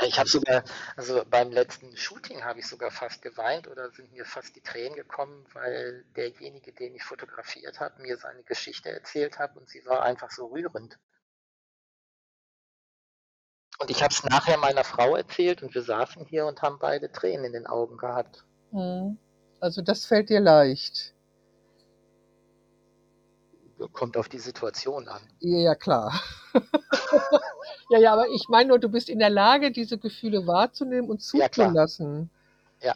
[0.01, 0.63] Ich habe sogar,
[0.97, 4.95] also beim letzten Shooting habe ich sogar fast geweint oder sind mir fast die Tränen
[4.95, 10.03] gekommen, weil derjenige, den ich fotografiert habe, mir seine Geschichte erzählt hat und sie war
[10.03, 10.99] einfach so rührend.
[13.79, 17.11] Und ich habe es nachher meiner Frau erzählt und wir saßen hier und haben beide
[17.13, 18.45] Tränen in den Augen gehabt.
[18.73, 19.17] Hm.
[19.61, 21.15] Also das fällt dir leicht.
[23.93, 25.21] Kommt auf die Situation an.
[25.39, 26.21] Ja, ja klar.
[27.91, 31.23] ja, ja, aber ich meine nur, du bist in der Lage, diese Gefühle wahrzunehmen und
[31.23, 32.31] zuzulassen.
[32.81, 32.95] Ja, ja.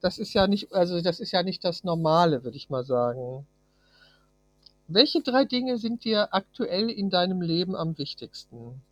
[0.00, 3.46] Das ist ja nicht, also das ist ja nicht das Normale, würde ich mal sagen.
[4.88, 8.82] Welche drei Dinge sind dir aktuell in deinem Leben am wichtigsten?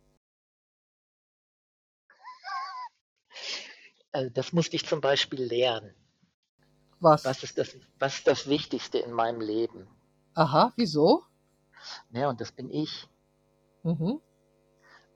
[4.13, 5.93] Also das musste ich zum Beispiel lernen.
[6.99, 7.25] Was?
[7.25, 9.87] Was ist das, was ist das Wichtigste in meinem Leben?
[10.35, 11.23] Aha, wieso?
[12.11, 13.07] Ja, und das bin ich.
[13.83, 14.21] Mhm.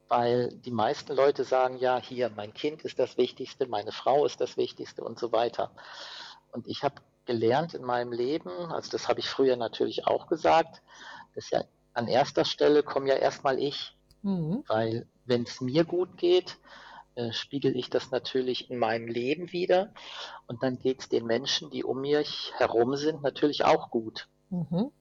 [0.09, 4.41] Weil die meisten Leute sagen ja, hier, mein Kind ist das Wichtigste, meine Frau ist
[4.41, 5.71] das Wichtigste und so weiter.
[6.51, 10.81] Und ich habe gelernt in meinem Leben, also das habe ich früher natürlich auch gesagt,
[11.35, 13.95] dass ja an erster Stelle komme ja erstmal ich.
[14.23, 14.63] Mhm.
[14.67, 16.57] Weil wenn es mir gut geht,
[17.17, 19.91] äh, spiegel ich das natürlich in meinem Leben wieder.
[20.47, 24.27] Und dann geht es den Menschen, die um mich herum sind, natürlich auch gut.
[24.49, 24.91] Mhm.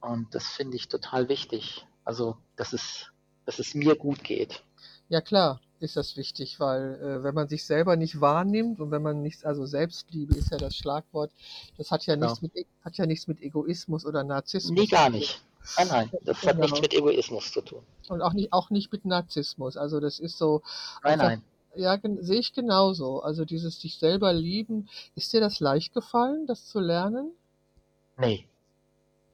[0.00, 1.86] Und das finde ich total wichtig.
[2.04, 3.10] Also, dass es,
[3.46, 4.62] dass es mir gut geht.
[5.08, 9.02] Ja klar, ist das wichtig, weil äh, wenn man sich selber nicht wahrnimmt und wenn
[9.02, 11.32] man nichts, also Selbstliebe ist ja das Schlagwort,
[11.76, 12.26] das hat ja Genau.
[12.26, 15.42] nichts mit E- hat ja nichts mit Egoismus oder Narzissmus Nee, gar nicht.
[15.76, 16.66] Nein, nein, das hat Genau.
[16.66, 17.84] nichts mit Egoismus zu tun.
[18.08, 19.76] Und auch nicht, auch nicht mit Narzissmus.
[19.76, 20.62] Also das ist so,
[21.02, 21.42] Nein, einfach, nein.
[21.74, 23.20] ja, sehe ich genauso.
[23.22, 27.32] Also dieses sich selber lieben, ist dir das leicht gefallen, das zu lernen?
[28.16, 28.48] Nee,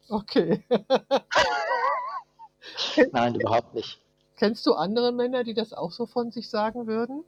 [0.08, 0.62] Okay.
[3.12, 4.00] nein, überhaupt nicht.
[4.36, 7.24] Kennst du andere Männer, die das auch so von sich sagen würden?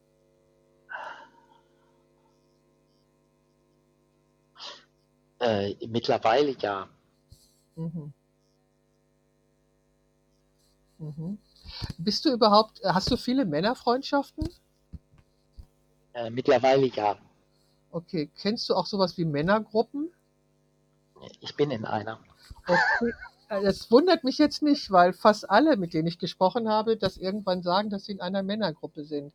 [5.38, 6.88] Äh, mittlerweile ja.
[7.76, 8.12] Mhm.
[10.98, 11.38] Mhm.
[11.98, 14.48] Bist du überhaupt, hast du viele Männerfreundschaften?
[16.14, 17.16] Äh, mittlerweile ja.
[17.90, 20.10] Okay, kennst du auch sowas wie Männergruppen?
[21.40, 22.20] Ich bin in einer.
[22.66, 23.12] Okay.
[23.48, 27.16] Äh, Das wundert mich jetzt nicht, weil fast alle, mit denen ich gesprochen habe, das
[27.16, 29.32] irgendwann sagen, dass sie in einer Männergruppe sind.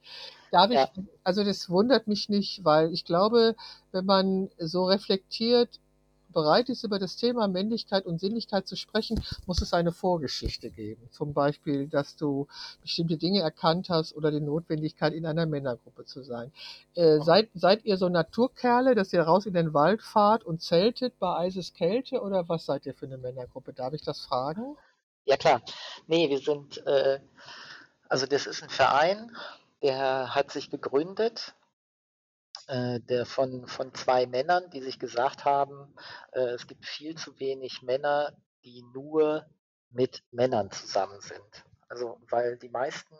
[0.51, 0.89] Darf ich, Ja.
[1.23, 3.55] also das wundert mich nicht, weil ich glaube,
[3.91, 5.79] wenn man so reflektiert
[6.31, 11.09] bereit ist, über das Thema Männlichkeit und Sinnlichkeit zu sprechen, muss es eine Vorgeschichte geben.
[11.11, 12.47] Zum Beispiel, dass du
[12.81, 16.51] bestimmte Dinge erkannt hast oder die Notwendigkeit, in einer Männergruppe zu sein.
[16.95, 21.17] Äh, seid, seid ihr so Naturkerle, dass ihr raus in den Wald fahrt und zeltet
[21.19, 23.73] bei Eiseskälte oder was seid ihr für eine Männergruppe?
[23.73, 24.77] Darf ich das fragen?
[25.25, 25.61] Ja klar.
[26.07, 27.19] Nee, wir sind, äh,
[28.09, 29.35] also das ist ein Verein,
[29.81, 31.53] der hat sich gegründet,
[32.71, 35.93] äh, der von, von zwei Männern, die sich gesagt haben,
[36.31, 38.31] äh, es gibt viel zu wenig Männer,
[38.63, 39.45] die nur
[39.89, 41.65] mit Männern zusammen sind.
[41.89, 43.13] Also weil die meisten,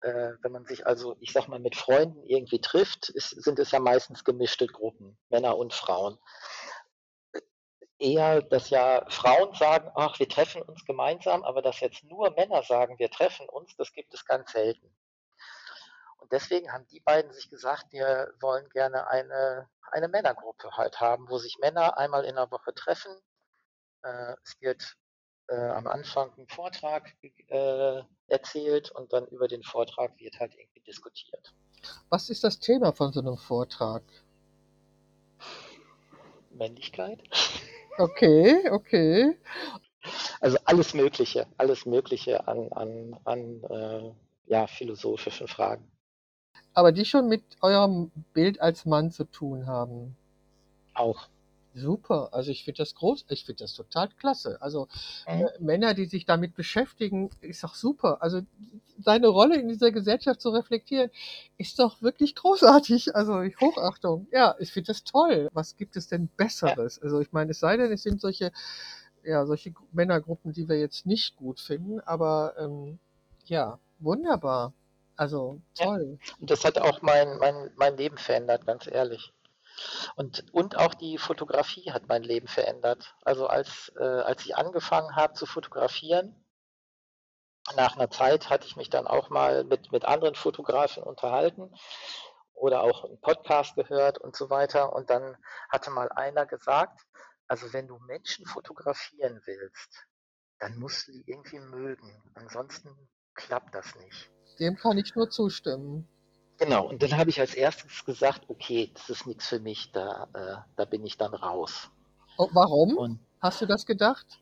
[0.00, 3.70] äh, wenn man sich also, ich sag mal, mit Freunden irgendwie trifft, ist, sind es
[3.70, 6.18] ja meistens gemischte Gruppen, Männer und Frauen.
[7.98, 12.62] Eher, dass ja Frauen sagen, ach, wir treffen uns gemeinsam, aber dass jetzt nur Männer
[12.62, 14.90] sagen, wir treffen uns, das gibt es ganz selten.
[16.24, 21.28] Und deswegen haben die beiden sich gesagt, wir wollen gerne eine, eine Männergruppe halt haben,
[21.28, 23.12] wo sich Männer einmal in der Woche treffen.
[24.02, 24.96] Äh, es wird
[25.48, 27.14] äh, am Anfang ein Vortrag
[27.48, 31.52] äh, erzählt und dann über den Vortrag wird halt irgendwie diskutiert.
[32.08, 34.02] Was ist das Thema von so einem Vortrag?
[36.52, 37.22] Männlichkeit?
[37.98, 39.38] Okay, okay.
[40.40, 44.14] Also alles Mögliche, alles Mögliche an, an, an äh,
[44.46, 45.90] ja, philosophischen Fragen.
[46.74, 50.16] Aber die schon mit eurem Bild als Mann zu tun haben.
[50.94, 51.28] Auch.
[51.76, 54.62] Super, also ich finde das groß, ich finde das total klasse.
[54.62, 54.86] Also
[55.26, 55.42] Mhm.
[55.46, 58.22] äh, Männer, die sich damit beschäftigen, ist doch super.
[58.22, 58.42] Also
[59.00, 61.10] seine Rolle in dieser Gesellschaft zu reflektieren,
[61.58, 63.16] ist doch wirklich großartig.
[63.16, 64.28] Also ich Hochachtung.
[64.30, 65.48] Ja, ich finde das toll.
[65.52, 67.02] Was gibt es denn Besseres?
[67.02, 68.52] Also ich meine, es sei denn, es sind solche,
[69.24, 73.00] ja, solche Gru- Männergruppen, die wir jetzt nicht gut finden, aber ähm,
[73.46, 74.72] ja, wunderbar.
[75.16, 75.86] Also Ja.
[75.86, 76.18] toll.
[76.40, 79.32] Und das hat auch mein, mein, mein Leben verändert, ganz ehrlich.
[80.16, 83.14] Und, und auch die Fotografie hat mein Leben verändert.
[83.22, 86.44] Also als, äh, als ich angefangen habe zu fotografieren,
[87.76, 91.74] nach einer Zeit hatte ich mich dann auch mal mit, mit anderen Fotografen unterhalten
[92.52, 94.92] oder auch einen Podcast gehört und so weiter.
[94.92, 95.36] Und dann
[95.70, 97.00] hatte mal einer gesagt,
[97.48, 100.06] also wenn du Menschen fotografieren willst,
[100.58, 102.22] dann musst du die irgendwie mögen.
[102.34, 104.30] Ansonsten klappt das nicht.
[104.58, 106.06] Dem kann ich nur zustimmen.
[106.58, 110.28] Genau, und dann habe ich als erstes gesagt, okay, das ist nichts für mich, da,
[110.34, 111.90] äh, da bin ich dann raus.
[112.38, 112.96] Oh, warum?
[112.96, 114.40] Und Hast du das gedacht?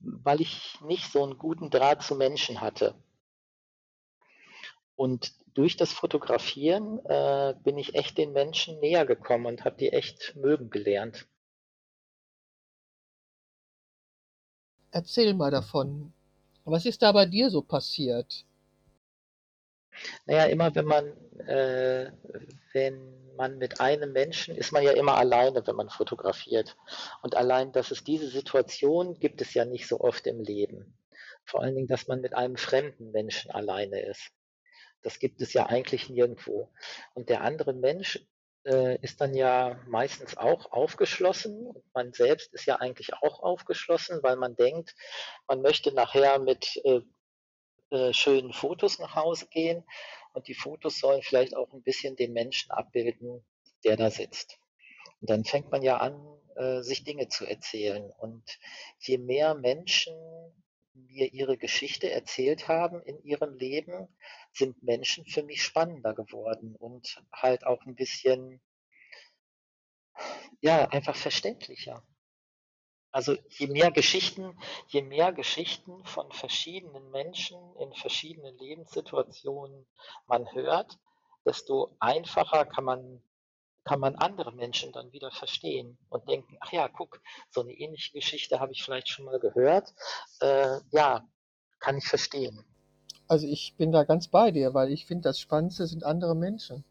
[0.00, 2.94] weil ich nicht so einen guten Draht zu Menschen hatte.
[4.96, 9.92] Und durch das Fotografieren äh, bin ich echt den Menschen näher gekommen und habe die
[9.92, 11.26] echt mögen gelernt.
[14.90, 16.12] Erzähl mal davon.
[16.64, 18.44] Was ist da bei dir so passiert?
[20.26, 21.06] Naja, immer wenn man,
[21.46, 22.10] äh,
[22.72, 26.76] wenn man mit einem Menschen ist man ja immer alleine, wenn man fotografiert.
[27.22, 30.96] Und allein, dass es diese Situation gibt es ja nicht so oft im Leben.
[31.44, 34.30] Vor allen Dingen, dass man mit einem fremden Menschen alleine ist.
[35.02, 36.70] Das gibt es ja eigentlich nirgendwo.
[37.12, 38.24] Und der andere Mensch
[38.64, 41.72] äh, ist dann ja meistens auch aufgeschlossen.
[41.92, 44.94] Man selbst ist ja eigentlich auch aufgeschlossen, weil man denkt,
[45.46, 47.00] man möchte nachher mit äh,
[47.90, 49.84] äh, schönen Fotos nach Hause gehen
[50.32, 53.44] und die Fotos sollen vielleicht auch ein bisschen den Menschen abbilden,
[53.84, 54.58] der da sitzt.
[55.20, 56.20] Und dann fängt man ja an,
[56.56, 58.10] äh, sich Dinge zu erzählen.
[58.18, 58.58] Und
[58.98, 60.14] je mehr Menschen
[60.94, 64.08] mir ihre Geschichte erzählt haben in ihrem Leben,
[64.54, 68.62] sind Menschen für mich spannender geworden und halt auch ein bisschen,
[70.60, 72.02] ja, einfach verständlicher.
[73.10, 79.86] Also je mehr Geschichten, je mehr Geschichten von verschiedenen Menschen in verschiedenen Lebenssituationen
[80.26, 80.98] man hört,
[81.44, 83.22] desto einfacher kann man,
[83.84, 88.12] kann man andere Menschen dann wieder verstehen und denken, ach ja, guck, so eine ähnliche
[88.12, 89.94] Geschichte habe ich vielleicht schon mal gehört.
[90.40, 91.28] Äh, ja,
[91.78, 92.64] kann ich verstehen.
[93.26, 96.84] Also ich bin da ganz bei dir, weil ich finde, das Spannendste sind andere Menschen.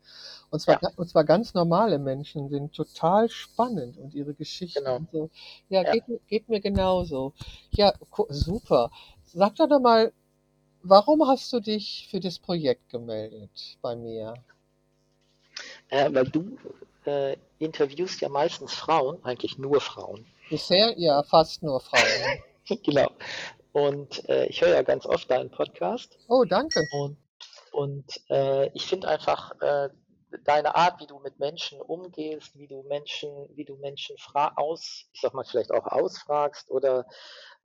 [0.49, 0.89] Und zwar, ja.
[0.95, 4.99] und zwar ganz normale Menschen sind total spannend und ihre Geschichten genau.
[5.11, 5.29] so.
[5.69, 5.91] Ja, ja.
[5.93, 7.33] Geht, geht, mir genauso.
[7.71, 7.93] Ja,
[8.29, 8.91] super.
[9.23, 10.11] Sag doch mal,
[10.83, 14.33] warum hast du dich für das Projekt gemeldet bei mir?
[15.89, 16.57] Äh, weil du
[17.05, 20.25] äh, interviewst ja meistens Frauen, eigentlich nur Frauen.
[20.49, 22.41] Bisher ja fast nur Frauen.
[22.83, 23.09] genau.
[23.73, 26.17] Und äh, ich höre ja ganz oft deinen Podcast.
[26.29, 26.81] Oh, danke.
[26.91, 27.17] Und,
[27.71, 29.89] und äh, ich finde einfach, äh,
[30.43, 34.15] deine Art, wie du mit Menschen umgehst, wie du Menschen, wie du Menschen
[34.55, 37.05] aus, ich sag mal vielleicht auch ausfragst oder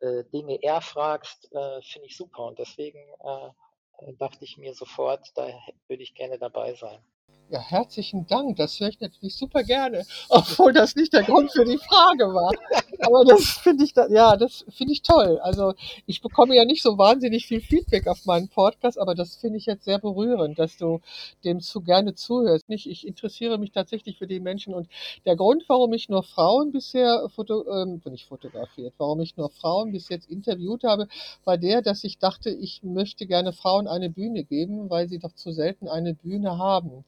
[0.01, 2.45] äh, Dinge erfragst, äh, finde ich super.
[2.45, 5.49] Und deswegen äh, dachte ich mir sofort, da
[5.89, 7.03] würde ich gerne dabei sein.
[7.51, 8.57] Ja, herzlichen Dank.
[8.57, 12.53] Das höre ich natürlich super gerne, obwohl das nicht der Grund für die Frage war.
[13.01, 15.39] Aber das finde ich, ja, das finde ich toll.
[15.43, 15.73] Also
[16.05, 19.65] ich bekomme ja nicht so wahnsinnig viel Feedback auf meinen Podcast, aber das finde ich
[19.65, 21.01] jetzt sehr berührend, dass du
[21.43, 22.69] dem zu gerne zuhörst.
[22.69, 24.89] Nicht, ich interessiere mich tatsächlich für die Menschen und
[25.25, 29.93] der Grund, warum ich nur Frauen bisher foto, ähm, nicht fotografiert, warum ich nur Frauen
[29.93, 31.09] bis jetzt interviewt habe,
[31.45, 35.33] war der, dass ich dachte, ich möchte gerne Frauen eine Bühne geben, weil sie doch
[35.33, 37.05] zu selten eine Bühne haben.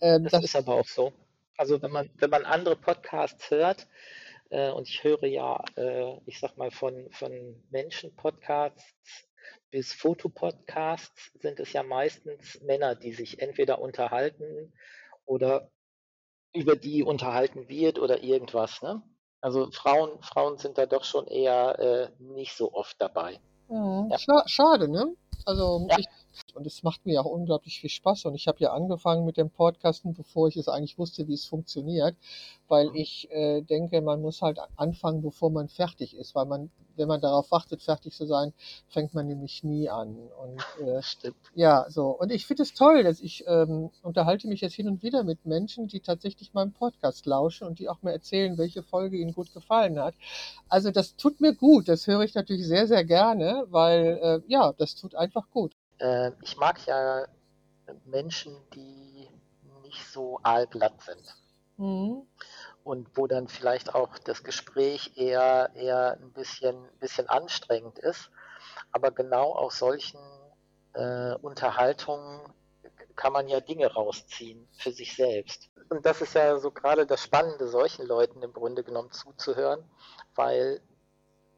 [0.00, 1.12] Ähm, das, das, ist aber auch so.
[1.56, 3.86] Also wenn man, wenn man andere Podcasts hört,
[4.50, 8.84] äh, und ich höre ja, äh, ich sag mal, von, von Menschen-Podcasts
[9.70, 14.72] bis Fotopodcasts sind es ja meistens Männer, die sich entweder unterhalten
[15.24, 15.70] oder
[16.52, 18.80] über die unterhalten wird oder irgendwas.
[18.82, 19.02] Ne?
[19.40, 23.38] Also Frauen, Frauen sind da doch schon eher äh, nicht so oft dabei.
[23.68, 24.10] Mhm.
[24.10, 24.44] Ja.
[24.46, 25.14] Schade, ne?
[25.44, 25.98] Also ja.
[25.98, 26.06] ich,
[26.54, 28.24] und es macht mir auch unglaublich viel Spaß.
[28.26, 31.44] Und ich habe ja angefangen mit dem Podcasten, bevor ich es eigentlich wusste, wie es
[31.44, 32.16] funktioniert,
[32.68, 32.96] weil mhm.
[32.96, 37.20] ich äh, denke, man muss halt anfangen, bevor man fertig ist, weil man, wenn man
[37.20, 38.52] darauf wartet, fertig zu sein,
[38.88, 40.16] fängt man nämlich nie an.
[40.42, 41.36] Und äh, Stimmt.
[41.54, 42.08] ja, so.
[42.08, 45.44] Und ich finde es toll, dass ich ähm, unterhalte mich jetzt hin und wieder mit
[45.46, 49.52] Menschen, die tatsächlich meinem Podcast lauschen und die auch mir erzählen, welche Folge ihnen gut
[49.52, 50.14] gefallen hat.
[50.68, 51.88] Also das tut mir gut.
[51.88, 55.74] Das höre ich natürlich sehr, sehr gerne, weil äh, ja, das tut einfach gut.
[55.98, 57.26] Äh, ich mag ja
[58.04, 59.28] Menschen, die
[59.82, 61.36] nicht so aalglatt sind.
[61.76, 62.26] Mhm.
[62.84, 68.30] Und wo dann vielleicht auch das Gespräch eher, eher ein bisschen, bisschen anstrengend ist.
[68.92, 70.20] Aber genau aus solchen
[70.94, 72.40] äh, Unterhaltungen
[73.16, 75.70] kann man ja Dinge rausziehen für sich selbst.
[75.88, 79.84] Und das ist ja so gerade das Spannende, solchen Leuten im Grunde genommen zuzuhören,
[80.34, 80.80] weil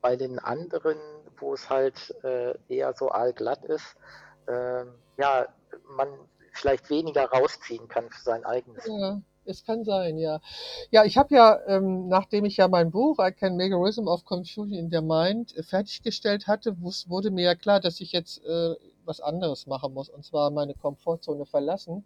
[0.00, 0.98] bei den anderen,
[1.38, 3.96] wo es halt äh, eher so allglatt ist,
[4.48, 4.84] äh,
[5.18, 5.46] ja,
[5.96, 6.08] man
[6.52, 8.86] vielleicht weniger rausziehen kann für sein eigenes.
[8.86, 10.40] Ja, es kann sein, ja.
[10.90, 14.24] Ja, ich habe ja, ähm, nachdem ich ja mein Buch I Can Make Rhythm of
[14.24, 18.74] Confusion in the Mind äh, fertiggestellt hatte, wurde mir ja klar, dass ich jetzt äh,
[19.04, 22.04] was anderes machen muss, und zwar meine Komfortzone verlassen.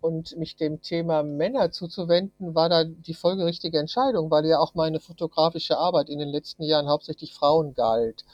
[0.00, 4.98] Und mich dem Thema Männer zuzuwenden, war da die folgerichtige Entscheidung, weil ja auch meine
[4.98, 8.24] fotografische Arbeit in den letzten Jahren hauptsächlich Frauen galt.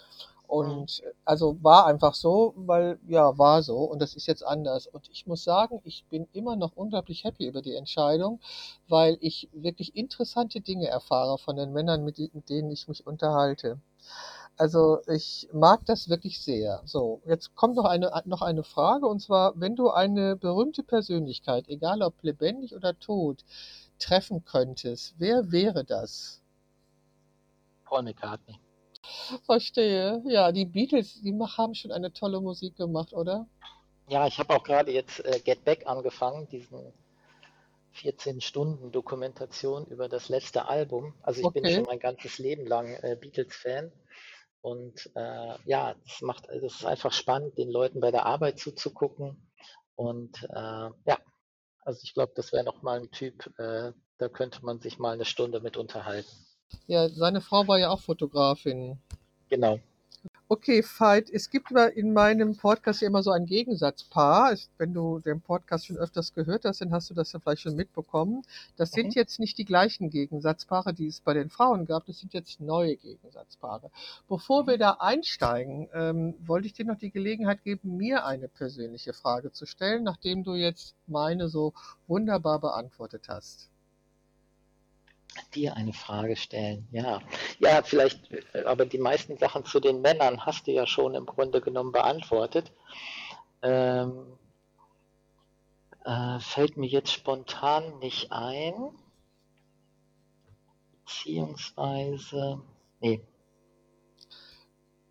[0.46, 1.10] Und mhm.
[1.24, 4.86] also war einfach so, weil ja, war so und das ist jetzt anders.
[4.86, 8.40] Und ich muss sagen, ich bin immer noch unglaublich happy über die Entscheidung,
[8.88, 13.78] weil ich wirklich interessante Dinge erfahre von den Männern, mit, mit denen ich mich unterhalte.
[14.58, 16.80] Also ich mag das wirklich sehr.
[16.84, 21.68] So, jetzt kommt noch eine, noch eine Frage und zwar, wenn du eine berühmte Persönlichkeit,
[21.68, 23.44] egal ob lebendig oder tot,
[23.98, 26.40] treffen könntest, wer wäre das?
[27.84, 28.58] Paul McCartney.
[29.44, 30.22] Verstehe.
[30.26, 33.46] Ja, die Beatles, die haben schon eine tolle Musik gemacht, oder?
[34.08, 36.92] Ja, ich habe auch gerade jetzt äh, Get Back angefangen, diesen
[37.92, 41.14] 14 Stunden Dokumentation über das letzte Album.
[41.22, 41.74] Also ich bin Okay.
[41.74, 43.92] schon mein ganzes Leben lang äh, Beatles-Fan.
[44.60, 49.50] Und äh, ja, es macht, es ist einfach spannend, den Leuten bei der Arbeit zuzugucken.
[49.94, 51.18] Und äh, ja,
[51.84, 55.24] also ich glaube, das wäre nochmal ein Typ, äh, da könnte man sich mal eine
[55.24, 56.30] Stunde mit unterhalten.
[56.86, 58.98] Ja, seine Frau war ja auch Fotografin.
[59.48, 59.80] Genau.
[60.48, 64.56] Okay, Veit, es gibt in meinem Podcast ja immer so ein Gegensatzpaar.
[64.78, 67.74] Wenn du den Podcast schon öfters gehört hast, dann hast du das ja vielleicht schon
[67.74, 68.42] mitbekommen.
[68.76, 69.12] Das sind Mhm.
[69.14, 72.06] jetzt nicht die gleichen Gegensatzpaare, die es bei den Frauen gab.
[72.06, 73.90] Das sind jetzt neue Gegensatzpaare.
[74.28, 79.14] Bevor wir da einsteigen, ähm, wollte ich dir noch die Gelegenheit geben, mir eine persönliche
[79.14, 81.72] Frage zu stellen, nachdem du jetzt meine so
[82.06, 83.68] wunderbar beantwortet hast.
[85.54, 87.20] Dir eine Frage stellen, ja.
[87.58, 91.26] Ja, vielleicht, äh, aber die meisten Sachen zu den Männern hast du ja schon im
[91.26, 92.72] Grunde genommen beantwortet.
[93.62, 94.38] Ähm,
[96.04, 98.74] äh, fällt mir jetzt spontan nicht ein.
[101.04, 102.60] Beziehungsweise,
[103.00, 103.20] nee,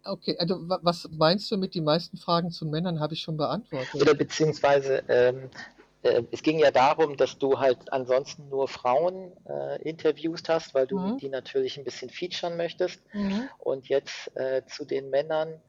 [0.08, 3.38] Okay, also wa- was meinst du mit die meisten Fragen zu Männern habe ich schon
[3.38, 3.96] beantwortet?
[4.00, 5.50] oder beziehungsweise, ähm,
[6.06, 10.88] äh, es ging ja darum, dass du halt ansonsten nur Frauen äh, interviewst hast, weil
[10.88, 11.18] du Mhm.
[11.18, 13.02] die natürlich ein bisschen featuren möchtest.
[13.14, 13.50] Mhm.
[13.60, 15.62] Und jetzt äh, zu den Männern,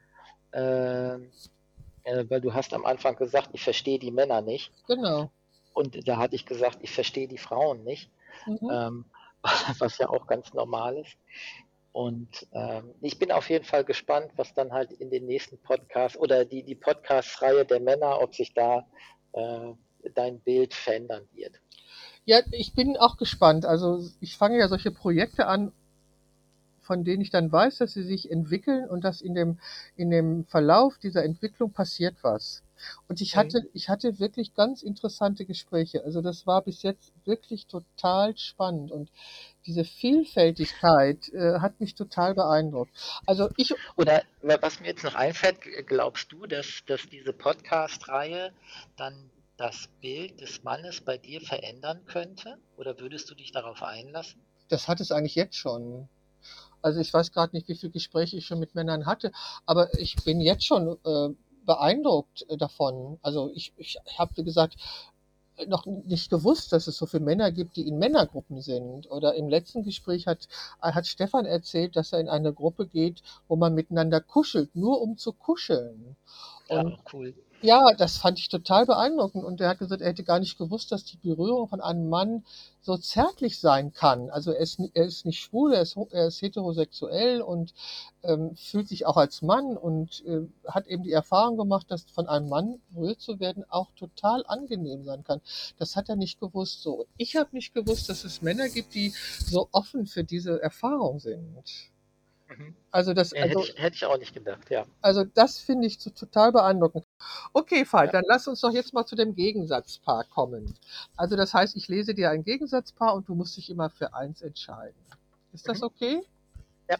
[0.52, 4.72] äh, äh, weil du hast am Anfang gesagt, ich verstehe die Männer nicht.
[4.86, 5.30] Genau.
[5.74, 8.10] Und da hatte ich gesagt, ich verstehe die Frauen nicht,
[8.46, 8.70] Mhm.
[8.70, 9.04] ähm,
[9.80, 11.16] was ja auch ganz normal ist.
[11.92, 16.18] Und ähm, ich bin auf jeden Fall gespannt, was dann halt in den nächsten Podcasts
[16.18, 18.86] oder die, die Podcast-Reihe der Männer, ob sich da
[19.32, 19.72] äh,
[20.14, 21.60] dein Bild verändern wird.
[22.24, 23.64] Ja, ich bin auch gespannt.
[23.64, 25.72] Also ich fange ja solche Projekte an,
[26.80, 29.58] von denen ich dann weiß, dass sie sich entwickeln und dass in dem,
[29.96, 32.62] in dem Verlauf dieser Entwicklung passiert was.
[33.08, 33.40] Und ich Mhm.
[33.40, 36.04] hatte, ich hatte wirklich ganz interessante Gespräche.
[36.04, 39.10] Also das war bis jetzt wirklich total spannend und
[39.66, 42.92] diese Vielfältigkeit äh, hat mich total beeindruckt.
[43.26, 48.52] Also ich, Oder wa- was mir jetzt noch einfällt, glaubst du, dass, dass diese Podcast-Reihe
[48.96, 52.58] dann das Bild des Mannes bei dir verändern könnte?
[52.76, 54.40] Oder würdest du dich darauf einlassen?
[54.68, 56.08] das hat es eigentlich jetzt schon.
[56.82, 59.32] Also ich weiß gerade nicht, wie viele Gespräche ich schon mit Männern hatte,
[59.64, 61.34] aber ich bin jetzt schon äh,
[61.64, 63.18] beeindruckt äh, davon.
[63.22, 64.76] Also ich, ich habe, wie gesagt,
[65.68, 69.10] noch nicht gewusst, dass es so viele Männer gibt, die in Männergruppen sind.
[69.10, 70.48] Oder im letzten Gespräch hat,
[70.80, 75.16] hat Stefan erzählt, dass er in eine Gruppe geht, wo man miteinander kuschelt, nur um
[75.16, 76.14] zu kuscheln.
[76.68, 77.34] Ja, Und cool.
[77.66, 79.44] Ja, das fand ich total beeindruckend.
[79.44, 82.44] Und er hat gesagt, er hätte gar nicht gewusst, dass die Berührung von einem Mann
[82.80, 84.30] so zärtlich sein kann.
[84.30, 87.74] Also er ist, er ist nicht schwul, er ist, er ist heterosexuell und
[88.22, 92.28] ähm, fühlt sich auch als Mann und äh, hat eben die Erfahrung gemacht, dass von
[92.28, 95.40] einem Mann berührt zu werden auch total angenehm sein kann.
[95.78, 96.82] Das hat er nicht gewusst.
[96.82, 99.12] So, ich habe nicht gewusst, dass es Männer gibt, die
[99.44, 101.90] so offen für diese Erfahrung sind.
[102.48, 102.74] Mhm.
[102.90, 104.86] Also das, also hätte, ich, hätte ich auch nicht gedacht, ja.
[105.02, 107.04] also das finde ich so total beeindruckend.
[107.52, 108.12] Okay, Veit, Ja.
[108.12, 110.74] dann lass uns doch jetzt mal zu dem Gegensatzpaar kommen.
[111.16, 114.42] Also das heißt, ich lese dir ein Gegensatzpaar und du musst dich immer für eins
[114.42, 114.94] entscheiden.
[115.52, 115.84] Ist das Mhm.
[115.84, 116.22] okay?
[116.90, 116.96] Ja.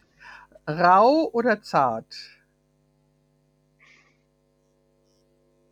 [0.69, 2.15] Rau oder zart?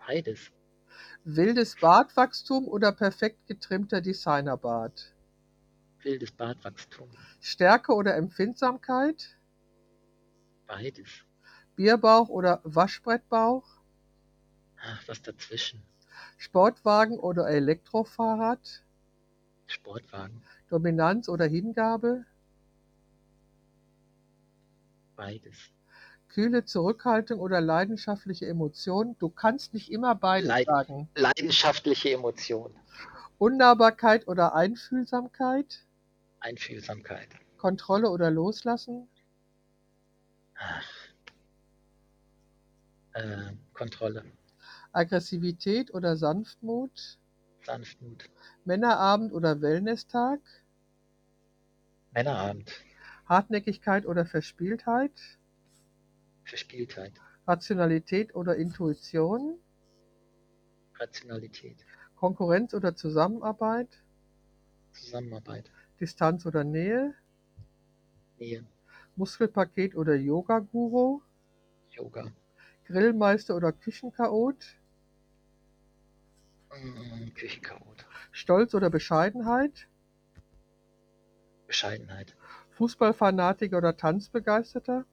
[0.07, 0.51] Beides.
[1.25, 5.13] Wildes Bartwachstum oder perfekt getrimmter Designerbart?
[6.03, 7.09] Wildes Bartwachstum.
[7.41, 9.37] Stärke oder Empfindsamkeit?
[10.67, 11.25] Beides.
[11.77, 13.65] Bierbauch oder Waschbrettbauch?
[14.87, 15.83] Ach, was dazwischen.
[16.37, 18.83] Sportwagen oder Elektrofahrrad?
[19.67, 20.43] Sportwagen.
[20.69, 22.25] Dominanz oder Hingabe?
[25.17, 25.55] Beides.
[26.29, 29.17] Kühle Zurückhaltung oder leidenschaftliche Emotion?
[29.19, 31.09] Du kannst nicht immer beides Leid- sagen.
[31.15, 32.75] Leidenschaftliche Emotion.
[33.39, 35.85] Unnahbarkeit oder Einfühlsamkeit?
[36.41, 37.29] Einfühlsamkeit.
[37.57, 39.09] Kontrolle oder Loslassen?
[40.57, 40.85] Ach.
[43.13, 44.25] Äh, Kontrolle.
[44.95, 47.19] Aggressivität oder Sanftmut?
[47.65, 48.31] Sanftmut.
[48.65, 50.41] Männerabend oder Wellnesstag?
[52.13, 52.71] Männerabend.
[53.27, 55.13] Hartnäckigkeit oder Verspieltheit?
[56.45, 57.13] Verspieltheit.
[57.47, 59.59] Rationalität oder Intuition?
[60.99, 61.85] Rationalität.
[62.15, 63.89] Konkurrenz oder Zusammenarbeit?
[64.93, 65.73] Zusammenarbeit.
[66.01, 67.15] Distanz oder Nähe?
[68.39, 68.65] Nähe.
[69.17, 71.21] Muskelpaket oder Yoga-Guru?
[71.91, 72.31] Yoga.
[72.85, 74.77] Grillmeister oder Küchenchaot?
[77.35, 78.07] Küchenchaot.
[78.33, 79.89] Stolz oder Bescheidenheit?
[81.67, 82.37] Bescheidenheit.
[82.71, 85.05] Fußballfanatiker oder Tanzbegeisterter?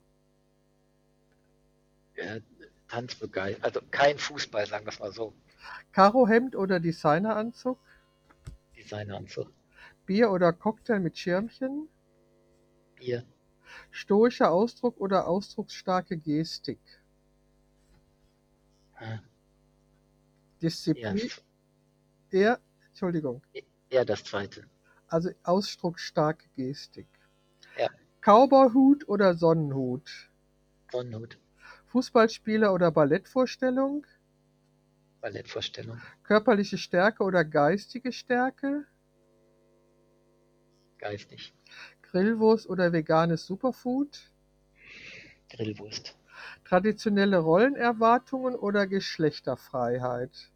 [2.15, 2.37] Ja,
[2.87, 3.63] Tanzbegeistert.
[3.63, 5.33] Also kein Fußball, sagen wir es mal so.
[5.91, 7.79] Karohemd oder Designeranzug?
[8.75, 9.51] Designeranzug.
[10.05, 11.87] Bier oder Cocktail mit Schirmchen?
[12.95, 13.25] Bier.
[13.91, 16.79] Stoischer Ausdruck oder ausdrucksstarke Gestik?
[18.99, 19.19] Äh,
[20.61, 21.31] Disziplin?
[22.31, 23.41] Eher, Entschuldigung,
[23.89, 24.65] eher das zweite.
[25.07, 27.07] also ausdrucksstarke Gestik.
[27.77, 27.89] Ja.
[28.21, 30.29] Cowboyhut oder Sonnenhut?
[30.91, 31.37] Sonnenhut.
[31.87, 34.05] Fußballspieler oder Ballettvorstellung?
[35.21, 36.01] Ballettvorstellung.
[36.23, 38.85] Körperliche Stärke oder geistige Stärke?
[40.99, 41.53] Geistig.
[42.01, 44.31] Grillwurst oder veganes Superfood?
[45.49, 46.15] Grillwurst.
[46.63, 50.50] Traditionelle Rollenerwartungen oder Geschlechterfreiheit?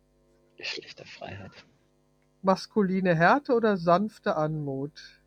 [0.58, 1.51] Geschlechterfreiheit.
[2.41, 5.22] Maskuline Härte oder sanfte Anmut?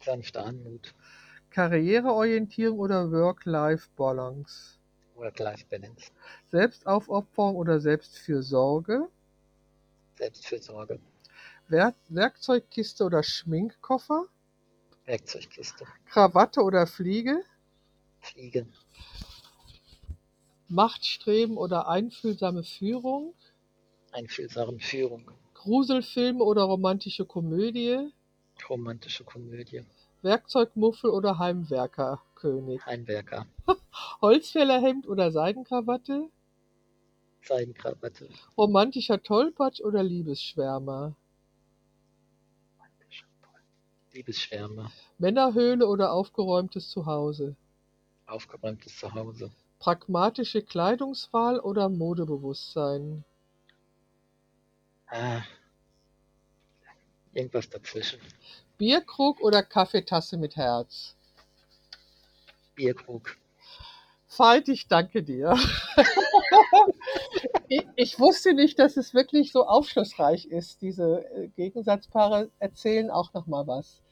[0.00, 0.94] Sanfte Anmut.
[1.50, 4.78] Karriereorientierung oder Work-Life-Balance?
[5.14, 6.12] Work-Life-Balance.
[6.50, 9.08] Selbstaufopferung oder Selbstfürsorge?
[10.16, 11.00] Selbstfürsorge.
[11.68, 14.26] Werk Werkzeugkiste oder Schminkkoffer?
[15.06, 15.86] Werkzeugkiste.
[16.06, 17.42] Krawatte oder Fliege?
[18.20, 18.72] Fliegen.
[20.68, 23.34] Machtstreben oder einfühlsame Führung?
[24.12, 25.30] Einfühlsame Führung.
[25.54, 28.10] Gruselfilm oder romantische Komödie?
[28.68, 29.84] Romantische Komödie.
[30.22, 32.84] Werkzeugmuffel oder Heimwerkerkönig?
[32.86, 33.46] Heimwerker.
[34.20, 36.28] Holzfällerhemd oder Seidenkrawatte?
[37.42, 38.28] Seidenkrawatte.
[38.56, 41.14] Romantischer Tollpatsch oder Liebesschwärmer?
[44.12, 44.90] Liebesschwärme.
[45.18, 47.54] Männerhöhle oder aufgeräumtes Zuhause?
[48.26, 49.50] Aufgeräumtes Zuhause.
[49.78, 53.24] Pragmatische Kleidungswahl oder Modebewusstsein?
[55.10, 55.42] Ah.
[57.32, 58.20] Irgendwas dazwischen.
[58.78, 61.16] Bierkrug oder Kaffeetasse mit Herz?
[62.74, 63.36] Bierkrug.
[64.36, 65.56] Veit, ich danke dir.
[67.68, 70.82] ich, ich wusste nicht, dass es wirklich so aufschlussreich ist.
[70.82, 74.02] Diese äh, Gegensatzpaare erzählen auch noch mal was.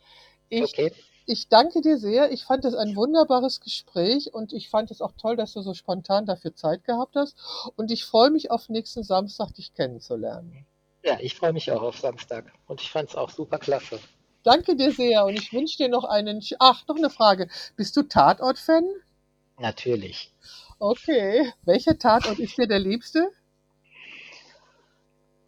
[0.48, 0.92] Ich, Okay.
[1.26, 2.32] ich danke dir sehr.
[2.32, 5.74] Ich fand es ein wunderbares Gespräch und ich fand es auch toll, dass du so
[5.74, 7.36] spontan dafür Zeit gehabt hast.
[7.76, 10.66] Und ich freue mich auf nächsten Samstag, dich kennenzulernen.
[11.06, 12.52] Ja, ich freue mich auch auf Samstag.
[12.66, 14.00] Und ich fand es auch super klasse.
[14.42, 16.42] Danke dir sehr und ich wünsche dir noch einen.
[16.58, 17.48] Ach, noch eine Frage.
[17.76, 18.84] Bist du Tatort-Fan?
[19.58, 20.32] Natürlich.
[20.80, 21.52] Okay.
[21.64, 23.30] Welcher Tatort ist dir der liebste?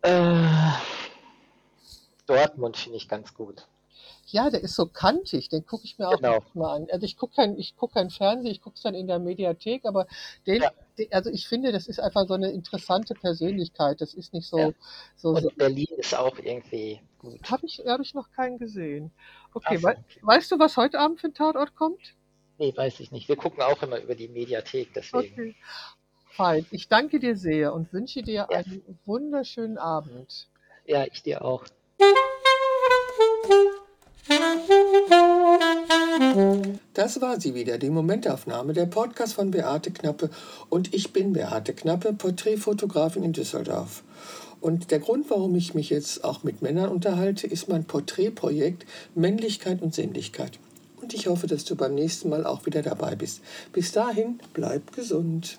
[0.03, 0.45] Äh,
[2.27, 3.67] Dortmund finde ich ganz gut.
[4.31, 6.45] Ja, der ist so kantig, den gucke ich mir auch Genau.
[6.53, 6.87] mal an.
[6.91, 9.87] Also ich gucke kein, ich guck kein Fernsehen, ich gucke es dann in der Mediathek,
[9.87, 10.07] aber
[10.47, 10.71] den, Ja.
[10.99, 14.01] den, also ich finde, das ist einfach so eine interessante Persönlichkeit.
[14.03, 14.71] Das ist nicht so, Ja.
[15.17, 17.41] so, so Und Berlin ist auch irgendwie gut.
[17.51, 19.13] habe ich, hab ich noch keinen gesehen.
[19.55, 22.15] Okay, so, wei weißt du, was heute Abend für ein Tatort kommt?
[22.59, 23.29] Nee, weiß ich nicht.
[23.29, 25.33] Wir gucken auch immer über die Mediathek, deswegen.
[25.33, 25.55] Okay.
[26.33, 26.67] Fein.
[26.71, 28.59] Ich danke dir sehr und wünsche dir Ja.
[28.59, 30.49] einen wunderschönen Abend.
[30.85, 31.65] Ja, ich dir auch.
[36.95, 40.31] Das war sie wieder, die Momentaufnahme, der Podcast von Beate Knappe.
[40.69, 44.03] Und ich bin Beate Knappe, Porträtfotografin in Düsseldorf.
[44.61, 49.81] Und der Grund, warum ich mich jetzt auch mit Männern unterhalte, ist mein Porträtprojekt Männlichkeit
[49.81, 50.59] und Sinnlichkeit.
[51.01, 53.41] Und ich hoffe, dass du beim nächsten Mal auch wieder dabei bist.
[53.73, 55.59] Bis dahin, bleib gesund.